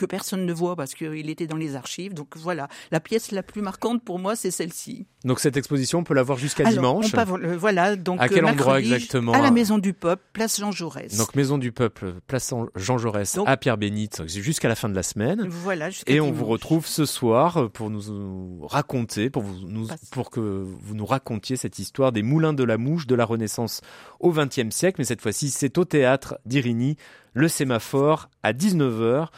que- 0.06 0.10
personne 0.10 0.44
ne 0.46 0.52
voit 0.52 0.76
parce 0.76 0.94
qu'il 0.94 1.30
était 1.30 1.46
dans 1.46 1.56
les 1.56 1.74
archives. 1.76 2.14
Donc 2.14 2.36
voilà, 2.36 2.68
la 2.90 3.00
pièce 3.00 3.30
la 3.32 3.42
plus 3.42 3.62
marquante 3.62 4.04
pour 4.04 4.18
moi, 4.18 4.36
c'est 4.36 4.50
celle-ci. 4.50 5.06
Donc 5.24 5.40
cette 5.40 5.56
exposition, 5.56 6.00
on 6.00 6.04
peut 6.04 6.14
la 6.14 6.22
voir 6.22 6.38
jusqu'à 6.38 6.64
dimanche. 6.64 7.06
on 7.14 7.38
euh, 7.42 7.56
voilà, 7.56 7.96
donc 7.96 8.20
À 8.20 8.28
quel 8.28 8.44
euh, 8.44 8.48
endroit 8.48 8.74
mercredi, 8.74 8.92
exactement 8.94 9.32
À 9.32 9.40
la 9.40 9.50
Maison 9.50 9.78
du 9.78 9.92
Peuple, 9.92 10.22
place 10.32 10.58
Jean 10.60 10.72
Jaurès. 10.72 11.16
Donc 11.16 11.34
Maison 11.34 11.58
du 11.58 11.72
Peuple, 11.72 12.14
place 12.26 12.52
Jean 12.76 12.98
Jaurès 12.98 13.34
Donc- 13.36 13.48
à 13.48 13.56
Pierre-Bénite 13.56 14.26
jusqu'à 14.28 14.68
la 14.68 14.74
fin 14.74 14.88
de 14.88 14.94
la 14.94 15.02
semaine. 15.02 15.46
Voilà, 15.48 15.90
Et 16.06 16.20
on 16.20 16.24
dimanche. 16.26 16.38
vous 16.38 16.46
retrouve 16.46 16.86
ce 16.86 17.04
soir 17.04 17.70
pour 17.70 17.90
nous 17.90 18.66
raconter, 18.66 19.30
pour, 19.30 19.42
vous, 19.42 19.54
nous, 19.66 19.86
pour 20.10 20.30
que 20.30 20.40
vous 20.40 20.94
nous 20.94 21.06
racontiez 21.06 21.56
cette 21.56 21.78
histoire 21.78 22.12
des 22.12 22.22
moulins 22.22 22.52
de 22.52 22.64
la 22.64 22.78
mouche 22.78 23.06
de 23.06 23.14
la 23.14 23.24
Renaissance 23.24 23.80
au 24.20 24.32
XXe 24.32 24.70
siècle. 24.74 24.96
Mais 24.98 25.04
cette 25.04 25.20
fois-ci, 25.20 25.50
c'est 25.50 25.78
au 25.78 25.84
théâtre 25.84 26.38
d'Irigny, 26.46 26.96
le 27.34 27.48
sémaphore, 27.48 28.28
à 28.42 28.52
19h. 28.52 29.28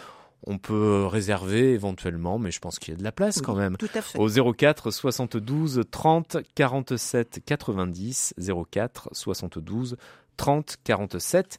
On 0.47 0.59
peut 0.59 1.07
réserver 1.07 1.73
éventuellement, 1.73 2.39
mais 2.39 2.51
je 2.51 2.59
pense 2.61 2.79
qu'il 2.79 2.93
y 2.93 2.97
a 2.97 2.99
de 2.99 3.05
la 3.05 3.13
place 3.13 3.37
Oui, 3.37 3.43
quand 3.43 3.55
même. 3.55 3.77
Tout 3.79 3.89
à 3.95 4.03
fait. 4.03 4.19
Au 4.19 4.29
04 4.53 4.91
72 4.91 5.83
30 5.91 6.37
47 6.55 7.41
90 7.47 8.35
04 8.71 9.09
72 9.13 9.97
30 10.37 10.77
47 10.85 11.59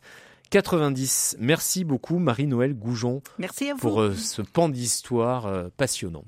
90. 0.52 1.38
Merci 1.40 1.84
beaucoup 1.84 2.20
Marie-Noël 2.20 2.74
Goujon 2.76 3.22
Merci 3.40 3.70
à 3.70 3.74
vous. 3.74 3.80
pour 3.80 4.02
euh, 4.02 4.14
ce 4.14 4.42
pan 4.42 4.70
d'histoire 4.70 5.48
euh, 5.48 5.70
passionnant. 5.76 6.24